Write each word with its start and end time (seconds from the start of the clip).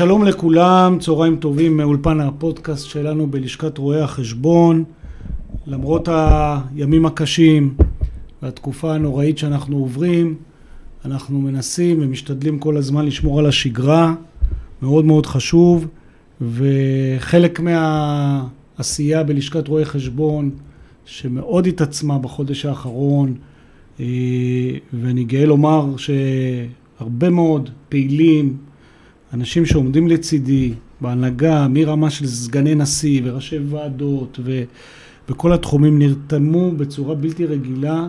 שלום 0.00 0.24
לכולם, 0.24 0.98
צהריים 1.00 1.36
טובים 1.36 1.76
מאולפן 1.76 2.20
הפודקאסט 2.20 2.86
שלנו 2.86 3.26
בלשכת 3.26 3.78
רואי 3.78 4.00
החשבון. 4.00 4.84
למרות 5.66 6.08
הימים 6.08 7.06
הקשים 7.06 7.74
והתקופה 8.42 8.94
הנוראית 8.94 9.38
שאנחנו 9.38 9.76
עוברים, 9.76 10.34
אנחנו 11.04 11.40
מנסים 11.40 11.98
ומשתדלים 12.02 12.58
כל 12.58 12.76
הזמן 12.76 13.06
לשמור 13.06 13.38
על 13.38 13.46
השגרה, 13.46 14.14
מאוד 14.82 15.04
מאוד 15.04 15.26
חשוב, 15.26 15.86
וחלק 16.40 17.60
מהעשייה 17.60 19.22
בלשכת 19.22 19.68
רואי 19.68 19.84
חשבון, 19.84 20.50
שמאוד 21.04 21.66
התעצמה 21.66 22.18
בחודש 22.18 22.66
האחרון, 22.66 23.34
אה, 24.00 24.04
ואני 24.92 25.24
גאה 25.24 25.46
לומר 25.46 25.94
שהרבה 25.96 27.30
מאוד 27.30 27.70
פעילים, 27.88 28.69
אנשים 29.34 29.66
שעומדים 29.66 30.08
לצידי 30.08 30.72
בהנהגה, 31.00 31.68
מרמה 31.68 32.10
של 32.10 32.26
סגני 32.26 32.74
נשיא 32.74 33.20
וראשי 33.24 33.58
ועדות 33.68 34.40
ובכל 34.44 35.52
התחומים 35.52 35.98
נרתמו 35.98 36.72
בצורה 36.72 37.14
בלתי 37.14 37.46
רגילה 37.46 38.06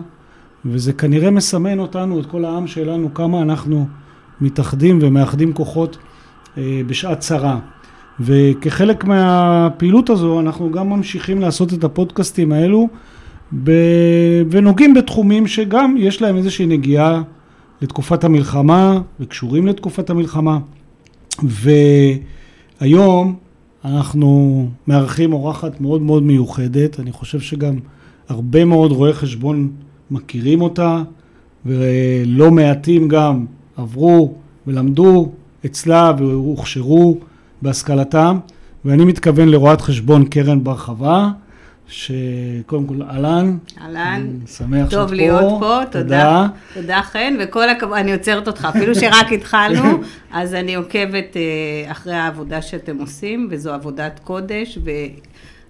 וזה 0.64 0.92
כנראה 0.92 1.30
מסמן 1.30 1.78
אותנו, 1.78 2.20
את 2.20 2.26
כל 2.26 2.44
העם 2.44 2.66
שלנו, 2.66 3.14
כמה 3.14 3.42
אנחנו 3.42 3.86
מתאחדים 4.40 4.98
ומאחדים 5.02 5.52
כוחות 5.52 5.98
אה, 6.58 6.80
בשעת 6.86 7.20
צרה. 7.20 7.58
וכחלק 8.20 9.04
מהפעילות 9.04 10.10
הזו 10.10 10.40
אנחנו 10.40 10.70
גם 10.70 10.90
ממשיכים 10.90 11.40
לעשות 11.40 11.72
את 11.72 11.84
הפודקאסטים 11.84 12.52
האלו 12.52 12.88
ב... 13.64 13.70
ונוגעים 14.50 14.94
בתחומים 14.94 15.46
שגם 15.46 15.94
יש 15.98 16.22
להם 16.22 16.36
איזושהי 16.36 16.66
נגיעה 16.66 17.22
לתקופת 17.82 18.24
המלחמה 18.24 19.00
וקשורים 19.20 19.66
לתקופת 19.66 20.10
המלחמה. 20.10 20.58
והיום 22.80 23.36
אנחנו 23.84 24.68
מארחים 24.86 25.32
אורחת 25.32 25.80
מאוד 25.80 26.02
מאוד 26.02 26.22
מיוחדת, 26.22 27.00
אני 27.00 27.12
חושב 27.12 27.40
שגם 27.40 27.78
הרבה 28.28 28.64
מאוד 28.64 28.92
רואי 28.92 29.12
חשבון 29.12 29.70
מכירים 30.10 30.60
אותה, 30.60 31.02
ולא 31.66 32.50
מעטים 32.50 33.08
גם 33.08 33.46
עברו 33.76 34.34
ולמדו 34.66 35.32
אצלה 35.66 36.12
והוכשרו 36.18 37.18
בהשכלתם, 37.62 38.38
ואני 38.84 39.04
מתכוון 39.04 39.48
לרואת 39.48 39.80
חשבון 39.80 40.24
קרן 40.24 40.64
בר 40.64 40.76
חווה, 40.76 41.32
שקודם 41.92 42.86
כל, 42.86 43.02
אהלן. 43.02 43.56
אהלן. 43.80 44.26
שמח 44.46 44.90
שאת 44.90 44.90
פה. 44.90 44.96
טוב 44.96 45.12
להיות 45.12 45.60
פה, 45.60 45.80
תודה. 45.90 46.46
תודה 46.74 47.02
חן, 47.02 47.34
וכל 47.40 47.68
הכבוד, 47.68 47.98
אני 47.98 48.12
עוצרת 48.12 48.46
אותך, 48.46 48.68
אפילו 48.76 48.94
שרק 48.94 49.32
התחלנו, 49.36 50.00
אז 50.32 50.54
אני 50.54 50.74
עוקבת 50.74 51.36
אה, 51.36 51.90
אחרי 51.90 52.14
העבודה 52.14 52.62
שאתם 52.62 52.98
עושים, 52.98 53.48
וזו 53.50 53.72
עבודת 53.72 54.20
קודש, 54.24 54.78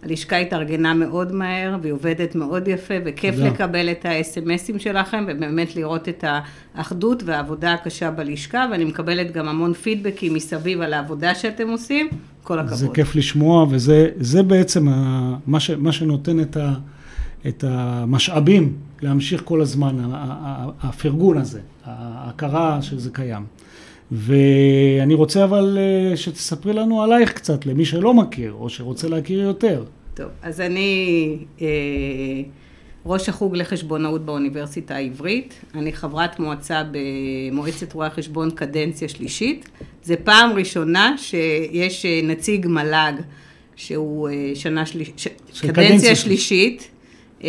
הלשכה 0.02 0.36
התארגנה 0.36 0.94
מאוד 0.94 1.32
מהר, 1.32 1.76
והיא 1.82 1.92
עובדת 1.92 2.34
מאוד 2.34 2.68
יפה, 2.68 2.94
וכיף 3.04 3.34
תודה. 3.34 3.48
לקבל 3.48 3.90
את 3.90 4.04
האס.אם.אסים 4.04 4.78
שלכם, 4.78 5.24
ובאמת 5.28 5.76
לראות 5.76 6.08
את 6.08 6.24
האחדות 6.74 7.22
והעבודה 7.26 7.72
הקשה 7.72 8.10
בלשכה, 8.10 8.66
ואני 8.70 8.84
מקבלת 8.84 9.32
גם 9.32 9.48
המון 9.48 9.72
פידבקים 9.72 10.34
מסביב 10.34 10.80
על 10.80 10.92
העבודה 10.92 11.34
שאתם 11.34 11.68
עושים. 11.68 12.08
כל 12.42 12.58
הכבוד. 12.58 12.78
זה 12.78 12.88
כיף 12.94 13.16
לשמוע, 13.16 13.66
וזה 13.70 14.42
בעצם 14.46 14.88
ה, 14.88 15.36
מה, 15.46 15.60
ש, 15.60 15.70
מה 15.70 15.92
שנותן 15.92 16.40
את, 16.40 16.56
ה, 16.56 16.72
את 17.48 17.64
המשאבים 17.68 18.76
להמשיך 19.02 19.42
כל 19.44 19.60
הזמן, 19.60 19.96
הפרגון 20.82 21.38
הזה, 21.38 21.60
ההכרה 21.84 22.82
שזה 22.82 23.10
קיים. 23.12 23.42
ואני 24.10 25.14
רוצה 25.14 25.44
אבל 25.44 25.78
אה, 25.80 26.16
שתספרי 26.16 26.72
לנו 26.72 27.02
עלייך 27.02 27.32
קצת, 27.32 27.66
למי 27.66 27.84
שלא 27.84 28.14
מכיר, 28.14 28.52
או 28.52 28.68
שרוצה 28.68 29.08
להכיר 29.08 29.40
יותר. 29.40 29.84
טוב, 30.14 30.26
אז 30.42 30.60
אני 30.60 31.36
אה, 31.60 31.66
ראש 33.06 33.28
החוג 33.28 33.56
לחשבונאות 33.56 34.24
באוניברסיטה 34.24 34.94
העברית. 34.94 35.54
אני 35.74 35.92
חברת 35.92 36.40
מועצה 36.40 36.82
במועצת 36.90 37.92
רואי 37.92 38.06
החשבון 38.06 38.50
קדנציה 38.50 39.08
שלישית. 39.08 39.68
זה 40.02 40.16
פעם 40.16 40.52
ראשונה 40.52 41.14
שיש 41.18 42.06
אה, 42.06 42.20
נציג 42.22 42.66
מל"ג 42.66 43.12
שהוא 43.76 44.28
אה, 44.28 44.50
שנה 44.54 44.86
שלישית, 44.86 45.52
קדנציה 45.60 46.16
שלישית. 46.16 46.90
אה, 47.44 47.48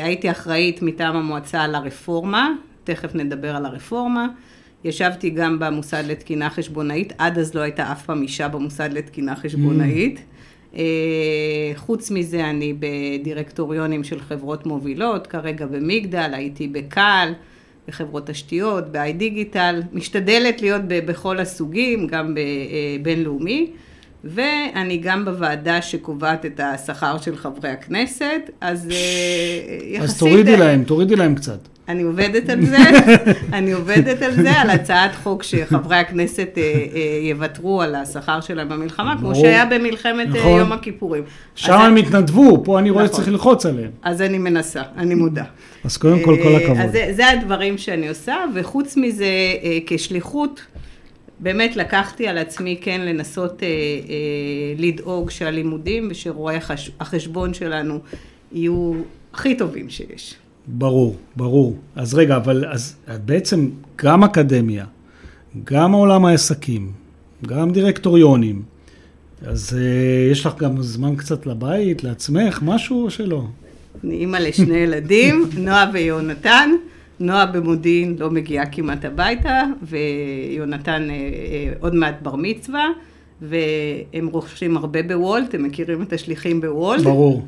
הייתי 0.00 0.30
אחראית 0.30 0.82
מטעם 0.82 1.16
המועצה 1.16 1.62
על 1.62 1.74
הרפורמה, 1.74 2.52
תכף 2.84 3.14
נדבר 3.14 3.56
על 3.56 3.66
הרפורמה. 3.66 4.26
ישבתי 4.84 5.30
גם 5.30 5.58
במוסד 5.58 6.04
לתקינה 6.06 6.50
חשבונאית, 6.50 7.12
עד 7.18 7.38
אז 7.38 7.54
לא 7.54 7.60
הייתה 7.60 7.92
אף 7.92 8.04
פעם 8.04 8.22
אישה 8.22 8.48
במוסד 8.48 8.92
לתקינה 8.92 9.36
חשבונאית. 9.36 10.18
Mm. 10.18 10.78
חוץ 11.74 12.10
מזה 12.10 12.50
אני 12.50 12.74
בדירקטוריונים 12.78 14.04
של 14.04 14.20
חברות 14.20 14.66
מובילות, 14.66 15.26
כרגע 15.26 15.66
במגדל, 15.66 16.30
הייתי 16.32 16.68
בקל, 16.68 17.32
בחברות 17.88 18.26
תשתיות, 18.26 18.92
ב-i 18.92 19.12
דיגיטל, 19.12 19.82
משתדלת 19.92 20.62
להיות 20.62 20.82
בכל 20.86 21.38
הסוגים, 21.38 22.06
גם 22.06 22.34
בבינלאומי. 23.00 23.70
ואני 24.24 24.96
גם 24.96 25.24
בוועדה 25.24 25.82
שקובעת 25.82 26.46
את 26.46 26.60
השכר 26.60 27.18
של 27.18 27.36
חברי 27.36 27.70
הכנסת, 27.70 28.50
אז 28.60 28.88
יחסית... 29.84 30.10
אז 30.10 30.18
תורידי 30.18 30.56
להם, 30.56 30.84
תורידי 30.84 31.16
להם 31.16 31.34
קצת. 31.34 31.58
אני 31.88 32.02
עובדת 32.02 32.48
על 32.50 32.64
זה, 32.66 32.76
אני 33.58 33.72
עובדת 33.72 34.22
על 34.22 34.32
זה, 34.34 34.52
על 34.52 34.70
הצעת 34.70 35.10
חוק 35.22 35.42
שחברי 35.42 35.96
הכנסת 35.96 36.48
אה, 36.56 36.62
אה, 36.62 37.00
יוותרו 37.22 37.82
על 37.82 37.94
השכר 37.94 38.40
שלהם 38.40 38.68
במלחמה, 38.68 39.16
כמו 39.18 39.34
שהיה 39.34 39.66
במלחמת 39.66 40.26
אה, 40.34 40.40
נכון. 40.40 40.58
יום 40.58 40.72
הכיפורים. 40.72 41.22
שם 41.54 41.72
הם 41.72 41.96
התנדבו, 41.96 42.64
פה 42.64 42.78
אני 42.78 42.90
רואה 42.90 43.04
נכון. 43.04 43.14
שצריך 43.14 43.28
ללחוץ 43.28 43.66
עליהם. 43.66 43.90
אז 44.02 44.22
אני 44.22 44.38
מנסה, 44.38 44.82
אני 44.96 45.14
מודה. 45.14 45.44
אז 45.84 45.96
קודם 45.96 46.20
כל, 46.24 46.36
כל 46.42 46.56
הכבוד. 46.56 46.76
אז 46.78 46.92
זה, 46.92 47.08
זה 47.16 47.30
הדברים 47.30 47.78
שאני 47.78 48.08
עושה, 48.08 48.36
וחוץ 48.54 48.96
מזה, 48.96 49.26
כשליחות, 49.86 50.60
באמת 51.40 51.76
לקחתי 51.76 52.28
על 52.28 52.38
עצמי 52.38 52.78
כן 52.80 53.00
לנסות 53.00 53.62
אה, 53.62 53.68
אה, 53.68 53.72
לדאוג 54.78 55.30
שהלימודים 55.30 56.08
ושרואי 56.10 56.56
החשבון 57.00 57.54
שלנו 57.54 57.98
יהיו 58.52 58.92
הכי 59.34 59.56
טובים 59.56 59.90
שיש. 59.90 60.34
ברור, 60.68 61.16
ברור. 61.36 61.76
אז 61.96 62.14
רגע, 62.14 62.36
אבל 62.36 62.64
אז 62.68 62.96
בעצם 63.24 63.68
גם 63.96 64.24
אקדמיה, 64.24 64.84
גם 65.64 65.92
עולם 65.92 66.24
העסקים, 66.24 66.92
גם 67.46 67.70
דירקטוריונים, 67.70 68.62
אז 69.46 69.72
uh, 69.72 70.32
יש 70.32 70.46
לך 70.46 70.54
גם 70.58 70.82
זמן 70.82 71.16
קצת 71.16 71.46
לבית, 71.46 72.04
לעצמך, 72.04 72.60
משהו 72.62 73.04
או 73.04 73.10
שלא? 73.10 73.44
אני 74.04 74.14
אימא 74.14 74.36
לשני 74.36 74.76
ילדים, 74.84 75.44
נועה 75.58 75.90
ויונתן. 75.92 76.70
נועה 77.20 77.46
במודיעין 77.46 78.16
לא 78.18 78.30
מגיעה 78.30 78.66
כמעט 78.66 79.04
הביתה, 79.04 79.62
ויונתן 79.82 81.08
uh, 81.08 81.10
uh, 81.10 81.82
עוד 81.82 81.94
מעט 81.94 82.14
בר 82.22 82.36
מצווה. 82.36 82.88
והם 83.42 84.26
רוכשים 84.26 84.76
הרבה 84.76 85.02
בוולט, 85.02 85.54
הם 85.54 85.62
מכירים 85.62 86.02
את 86.02 86.12
השליחים 86.12 86.60
בוולט. 86.60 87.02
ברור. 87.02 87.46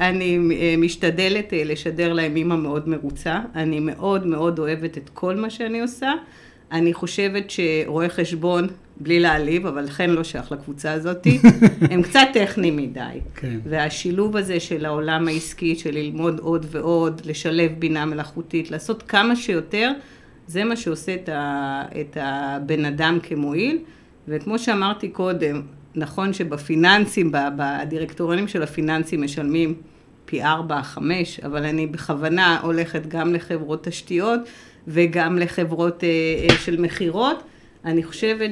ואני 0.00 0.38
משתדלת 0.78 1.52
אה, 1.52 1.62
לשדר 1.64 2.12
להם 2.12 2.36
אימא 2.36 2.56
מאוד 2.56 2.88
מרוצה. 2.88 3.40
אני 3.54 3.80
מאוד 3.80 4.26
מאוד 4.26 4.58
אוהבת 4.58 4.98
את 4.98 5.10
כל 5.14 5.36
מה 5.36 5.50
שאני 5.50 5.80
עושה. 5.80 6.12
אני 6.72 6.94
חושבת 6.94 7.50
שרואי 7.50 8.08
חשבון, 8.08 8.66
בלי 9.00 9.20
להעליב, 9.20 9.66
אבל 9.66 9.88
חן 9.88 10.10
לא 10.10 10.24
שייך 10.24 10.52
לקבוצה 10.52 10.92
הזאת, 10.92 11.26
הם 11.90 12.02
קצת 12.02 12.28
טכניים 12.32 12.76
מדי. 12.76 13.00
כן. 13.34 13.58
והשילוב 13.64 14.36
הזה 14.36 14.60
של 14.60 14.84
העולם 14.84 15.28
העסקי, 15.28 15.76
של 15.76 15.90
ללמוד 15.90 16.38
עוד 16.38 16.66
ועוד, 16.70 17.20
לשלב 17.24 17.72
בינה 17.78 18.04
מלאכותית, 18.04 18.70
לעשות 18.70 19.02
כמה 19.02 19.36
שיותר, 19.36 19.92
זה 20.46 20.64
מה 20.64 20.76
שעושה 20.76 21.14
את, 21.14 21.28
ה, 21.28 21.82
את 22.00 22.16
הבן 22.20 22.84
אדם 22.84 23.18
כמועיל, 23.22 23.78
וכמו 24.28 24.58
שאמרתי 24.58 25.08
קודם, 25.08 25.62
נכון 25.94 26.32
שבפיננסים, 26.32 27.32
בדירקטוריונים 27.32 28.48
של 28.48 28.62
הפיננסים 28.62 29.22
משלמים 29.22 29.74
פי 30.24 30.42
ארבע, 30.42 30.82
חמש, 30.82 31.40
אבל 31.40 31.64
אני 31.64 31.86
בכוונה 31.86 32.60
הולכת 32.62 33.06
גם 33.08 33.34
לחברות 33.34 33.84
תשתיות 33.84 34.40
וגם 34.88 35.38
לחברות 35.38 36.04
אה, 36.04 36.08
אה, 36.50 36.56
של 36.58 36.80
מכירות. 36.80 37.42
אני 37.84 38.02
חושבת 38.02 38.50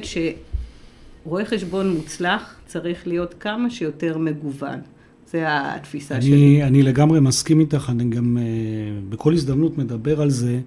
שרואה 1.23 1.45
חשבון 1.45 1.93
מוצלח 1.93 2.55
צריך 2.65 3.07
להיות 3.07 3.35
כמה 3.39 3.69
שיותר 3.69 4.17
מגוון. 4.17 4.79
זה 5.27 5.43
התפיסה 5.47 6.15
אני, 6.15 6.25
שלי. 6.25 6.63
אני 6.63 6.83
לגמרי 6.83 7.19
מסכים 7.19 7.59
איתך, 7.59 7.89
אני 7.89 8.03
גם 8.09 8.37
אה, 8.37 8.43
בכל 9.09 9.33
הזדמנות 9.33 9.77
מדבר 9.77 10.21
על 10.21 10.29
זה. 10.29 10.59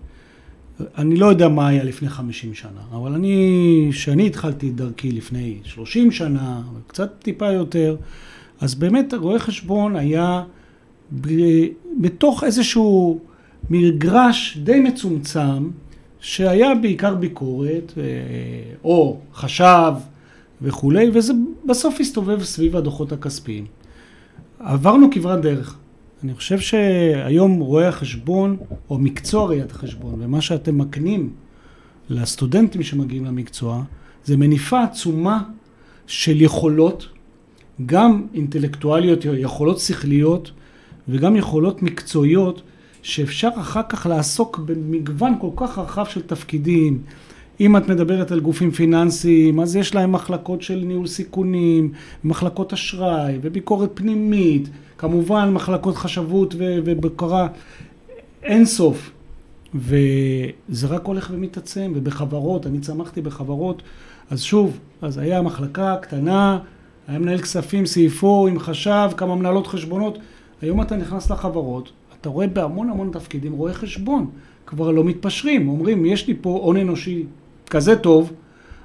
אני 0.99 1.17
לא 1.17 1.27
יודע 1.27 1.49
מה 1.49 1.69
היה 1.69 1.85
לפני 1.85 2.09
50 2.09 2.55
שנה, 2.55 2.81
אבל 2.93 3.13
אני, 3.13 3.89
כשאני 3.93 4.27
התחלתי 4.27 4.69
את 4.69 4.75
דרכי 4.75 5.13
לפני 5.13 5.59
30 5.65 6.11
שנה, 6.11 6.63
קצת 6.87 7.13
טיפה 7.23 7.53
יותר, 7.53 7.97
אז 8.61 8.75
באמת 8.75 9.15
רואה 9.15 9.39
חשבון 9.39 9.97
היה 9.97 10.43
ב, 11.21 11.29
בתוך 12.01 12.45
איזשהו 12.45 13.21
מגרש 13.71 14.59
די 14.63 14.81
מצומצם, 14.81 15.71
שהיה 16.21 16.75
בעיקר 16.75 17.15
ביקורת, 17.15 17.93
אה, 17.97 18.03
או 18.85 19.19
חשב 19.35 19.93
וכולי, 20.63 21.11
וזה 21.13 21.33
בסוף 21.65 22.01
הסתובב 22.01 22.43
סביב 22.43 22.77
הדוחות 22.77 23.13
הכספיים. 23.13 23.67
עברנו 24.59 25.09
כברת 25.11 25.41
דרך. 25.41 25.79
אני 26.25 26.35
חושב 26.35 26.59
שהיום 26.59 27.61
רואי 27.61 27.87
החשבון, 27.87 28.57
או 28.91 28.99
מקצוע 28.99 29.47
ראיית 29.47 29.71
החשבון, 29.71 30.15
ומה 30.19 30.41
שאתם 30.41 30.79
מקנים 30.79 31.31
לסטודנטים 32.11 32.83
שמגיעים 32.83 33.25
למקצוע, 33.25 33.83
זה 34.25 34.37
מניפה 34.37 34.83
עצומה 34.83 35.43
של 36.07 36.43
יכולות, 36.43 37.09
גם 37.87 38.27
אינטלקטואליות, 38.35 39.25
יכולות 39.25 39.79
שכליות, 39.79 40.51
וגם 41.09 41.37
יכולות 41.37 41.83
מקצועיות, 41.83 42.63
שאפשר 43.03 43.49
אחר 43.61 43.83
כך 43.89 44.07
לעסוק 44.07 44.59
במגוון 44.59 45.35
כל 45.41 45.51
כך 45.57 45.79
רחב 45.79 46.05
של 46.07 46.23
תפקידים. 46.23 47.03
אם 47.61 47.77
את 47.77 47.89
מדברת 47.89 48.33
על 48.33 48.41
גופים 48.41 48.71
פיננסיים, 48.71 49.61
אז 49.61 49.77
יש 49.77 49.95
להם 49.95 50.13
מחלקות 50.13 50.63
של 50.63 50.83
ניהול 50.87 51.07
סיכונים, 51.07 51.93
מחלקות 52.25 52.73
אשראי 52.73 53.39
וביקורת 53.43 53.91
פנימית, 53.95 54.69
כמובן 54.99 55.51
מחלקות 55.53 55.97
חשבות 55.97 56.55
ובקרה 56.59 57.49
אין 58.43 58.65
סוף. 58.65 59.11
וזה 59.75 60.87
רק 60.87 61.05
הולך 61.05 61.31
ומתעצם, 61.33 61.93
ובחברות, 61.95 62.67
אני 62.67 62.81
צמחתי 62.81 63.21
בחברות, 63.21 63.83
אז 64.31 64.43
שוב, 64.43 64.79
אז 65.03 65.19
היה 65.19 65.43
מחלקה 65.43 65.97
קטנה, 66.03 66.59
היה 67.09 67.19
מנהל 67.19 67.39
כספים, 67.39 67.87
סעיפו 67.87 68.47
עם 68.47 68.59
חשב, 68.59 69.09
כמה 69.17 69.37
מנהלות 69.37 69.67
חשבונות, 69.67 70.19
היום 70.63 70.83
אתה 70.83 70.97
נכנס 70.97 71.31
לחברות, 71.31 71.93
אתה 72.21 72.29
רואה 72.29 72.47
בהמון 72.47 72.91
המון 72.91 73.11
תפקידים 73.13 73.53
רואי 73.53 73.75
חשבון, 73.75 74.31
כבר 74.67 74.91
לא 74.91 75.05
מתפשרים, 75.05 75.69
אומרים, 75.69 76.07
יש 76.07 76.27
לי 76.27 76.35
פה 76.41 76.51
הון 76.63 76.77
אנושי 76.77 77.25
כזה 77.69 77.97
טוב, 77.97 78.33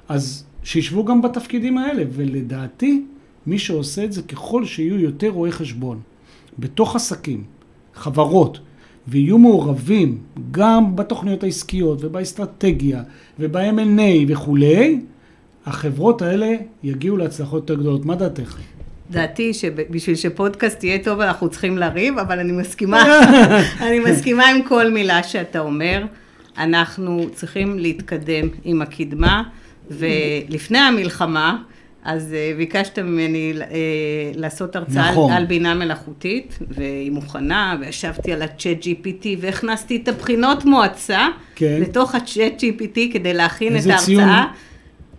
אז 0.08 0.44
שישבו 0.62 1.04
גם 1.04 1.22
בתפקידים 1.22 1.78
האלה, 1.78 2.02
ולדעתי, 2.10 3.02
מי 3.46 3.58
שעושה 3.58 4.04
את 4.04 4.12
זה, 4.12 4.22
ככל 4.22 4.64
שיהיו 4.64 4.98
יותר 4.98 5.28
רואי 5.28 5.52
חשבון, 5.52 6.00
בתוך 6.58 6.96
עסקים, 6.96 7.44
חברות, 7.94 8.58
ויהיו 9.08 9.38
מעורבים 9.38 10.18
גם 10.50 10.96
בתוכניות 10.96 11.42
העסקיות 11.42 12.04
ובאסטרטגיה 12.04 13.02
וב-M&A 13.38 14.24
וכולי, 14.28 15.00
החברות 15.66 16.22
האלה 16.22 16.56
יגיעו 16.82 17.16
להצלחות 17.16 17.70
יותר 17.70 17.82
גדולות. 17.82 18.04
מה 18.04 18.14
דעתך? 18.14 18.58
דעתי 19.10 19.54
שבשביל 19.54 20.16
שפודקאסט 20.16 20.84
יהיה 20.84 21.04
טוב 21.04 21.20
אנחנו 21.20 21.48
צריכים 21.48 21.78
לריב, 21.78 22.18
אבל 22.18 22.38
אני 22.38 22.52
מסכימה, 22.52 23.04
אני 23.86 23.98
מסכימה 23.98 24.46
עם 24.46 24.62
כל 24.62 24.90
מילה 24.90 25.22
שאתה 25.22 25.60
אומר. 25.60 26.04
אנחנו 26.58 27.26
צריכים 27.32 27.78
להתקדם 27.78 28.48
עם 28.64 28.82
הקדמה, 28.82 29.42
ולפני 29.90 30.78
המלחמה, 30.78 31.62
אז 32.04 32.34
אה, 32.34 32.52
ביקשת 32.56 32.98
ממני 32.98 33.52
אה, 33.60 33.66
לעשות 34.34 34.76
הרצאה 34.76 35.10
נכון. 35.10 35.32
על 35.32 35.44
בינה 35.44 35.74
מלאכותית, 35.74 36.58
והיא 36.68 37.10
מוכנה, 37.10 37.76
וישבתי 37.80 38.32
על 38.32 38.42
ה-chat 38.42 38.84
GPT, 38.84 39.26
והכנסתי 39.40 39.96
את 40.02 40.08
הבחינות 40.08 40.64
מועצה 40.64 41.28
כן. 41.54 41.78
לתוך 41.80 42.14
ה-chat 42.14 42.60
GPT 42.60 43.12
כדי 43.12 43.34
להכין 43.34 43.76
את 43.76 43.86
ההרצאה. 43.86 44.04
ציון? 44.04 44.28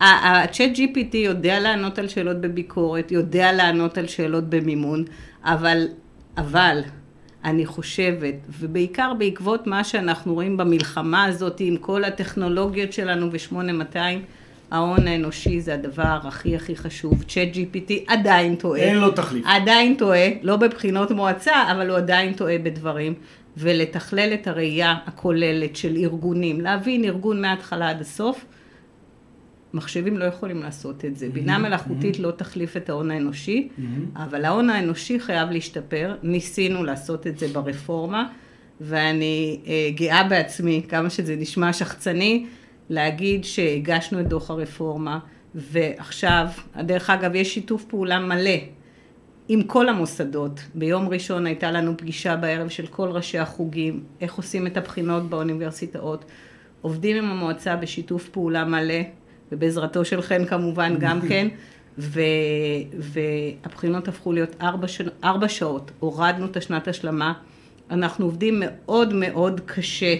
ה-chat 0.01 0.77
GPT 0.77 1.17
יודע 1.17 1.59
לענות 1.59 1.99
על 1.99 2.07
שאלות 2.07 2.41
בביקורת, 2.41 3.11
יודע 3.11 3.51
לענות 3.51 3.97
על 3.97 4.07
שאלות 4.07 4.49
במימון, 4.49 5.03
אבל, 5.43 5.87
אבל, 6.37 6.81
אני 7.45 7.65
חושבת, 7.65 8.33
ובעיקר 8.59 9.13
בעקבות 9.17 9.67
מה 9.67 9.83
שאנחנו 9.83 10.33
רואים 10.33 10.57
במלחמה 10.57 11.25
הזאת 11.25 11.55
עם 11.59 11.77
כל 11.77 12.03
הטכנולוגיות 12.03 12.93
שלנו 12.93 13.31
ב-8200, 13.31 13.97
ההון 14.71 15.07
האנושי 15.07 15.61
זה 15.61 15.73
הדבר 15.73 16.17
הכי 16.23 16.55
הכי 16.55 16.75
חשוב. 16.75 17.23
צ'אט 17.23 17.47
GPT 17.53 17.91
עדיין 18.07 18.55
טועה. 18.55 18.81
אין 18.81 18.97
לו 18.97 19.11
תחליף. 19.11 19.45
עדיין 19.47 19.95
טועה, 19.95 20.27
לא 20.41 20.55
בבחינות 20.55 21.11
מועצה, 21.11 21.71
אבל 21.71 21.89
הוא 21.89 21.97
עדיין 21.97 22.33
טועה 22.33 22.57
בדברים. 22.57 23.13
ולתכלל 23.57 24.33
את 24.33 24.47
הראייה 24.47 24.95
הכוללת 25.05 25.75
של 25.75 25.95
ארגונים, 25.95 26.61
להבין 26.61 27.03
ארגון 27.03 27.41
מההתחלה 27.41 27.89
עד 27.89 28.01
הסוף, 28.01 28.45
מחשבים 29.75 30.17
לא 30.17 30.25
יכולים 30.25 30.63
לעשות 30.63 31.05
את 31.05 31.17
זה. 31.17 31.29
בינה 31.29 31.55
mm-hmm. 31.55 31.59
מלאכותית 31.59 32.15
mm-hmm. 32.15 32.21
לא 32.21 32.31
תחליף 32.31 32.77
את 32.77 32.89
ההון 32.89 33.11
האנושי, 33.11 33.67
mm-hmm. 33.67 34.19
אבל 34.19 34.45
ההון 34.45 34.69
האנושי 34.69 35.19
חייב 35.19 35.51
להשתפר. 35.51 36.15
ניסינו 36.23 36.83
לעשות 36.83 37.27
את 37.27 37.39
זה 37.39 37.47
ברפורמה, 37.47 38.27
ואני 38.81 39.59
אה, 39.67 39.89
גאה 39.95 40.23
בעצמי, 40.23 40.81
כמה 40.89 41.09
שזה 41.09 41.35
נשמע 41.35 41.73
שחצני, 41.73 42.45
להגיד 42.89 43.43
שהגשנו 43.43 44.19
את 44.19 44.27
דוח 44.27 44.51
הרפורמה, 44.51 45.19
ועכשיו, 45.55 46.47
דרך 46.77 47.09
אגב, 47.09 47.35
יש 47.35 47.53
שיתוף 47.53 47.83
פעולה 47.83 48.19
מלא 48.19 48.57
עם 49.47 49.63
כל 49.63 49.89
המוסדות. 49.89 50.59
ביום 50.75 51.09
ראשון 51.09 51.45
הייתה 51.45 51.71
לנו 51.71 51.97
פגישה 51.97 52.35
בערב 52.35 52.69
של 52.69 52.87
כל 52.87 53.09
ראשי 53.09 53.37
החוגים, 53.37 54.03
איך 54.21 54.33
עושים 54.35 54.67
את 54.67 54.77
הבחינות 54.77 55.29
באוניברסיטאות. 55.29 56.25
עובדים 56.81 57.17
עם 57.17 57.31
המועצה 57.31 57.75
בשיתוף 57.75 58.29
פעולה 58.29 58.65
מלא, 58.65 59.01
ובעזרתו 59.55 60.05
של 60.05 60.21
חן 60.21 60.45
כמובן 60.45 60.95
גם 61.03 61.21
כן, 61.21 61.47
ו, 61.97 62.21
והבחינות 62.99 64.07
הפכו 64.07 64.33
להיות 64.33 64.55
ארבע, 64.61 64.87
ש... 64.87 65.01
ארבע 65.23 65.49
שעות, 65.49 65.91
הורדנו 65.99 66.45
את 66.45 66.57
השנת 66.57 66.87
השלמה, 66.87 67.33
אנחנו 67.91 68.25
עובדים 68.25 68.61
מאוד 68.65 69.13
מאוד 69.13 69.61
קשה 69.65 70.15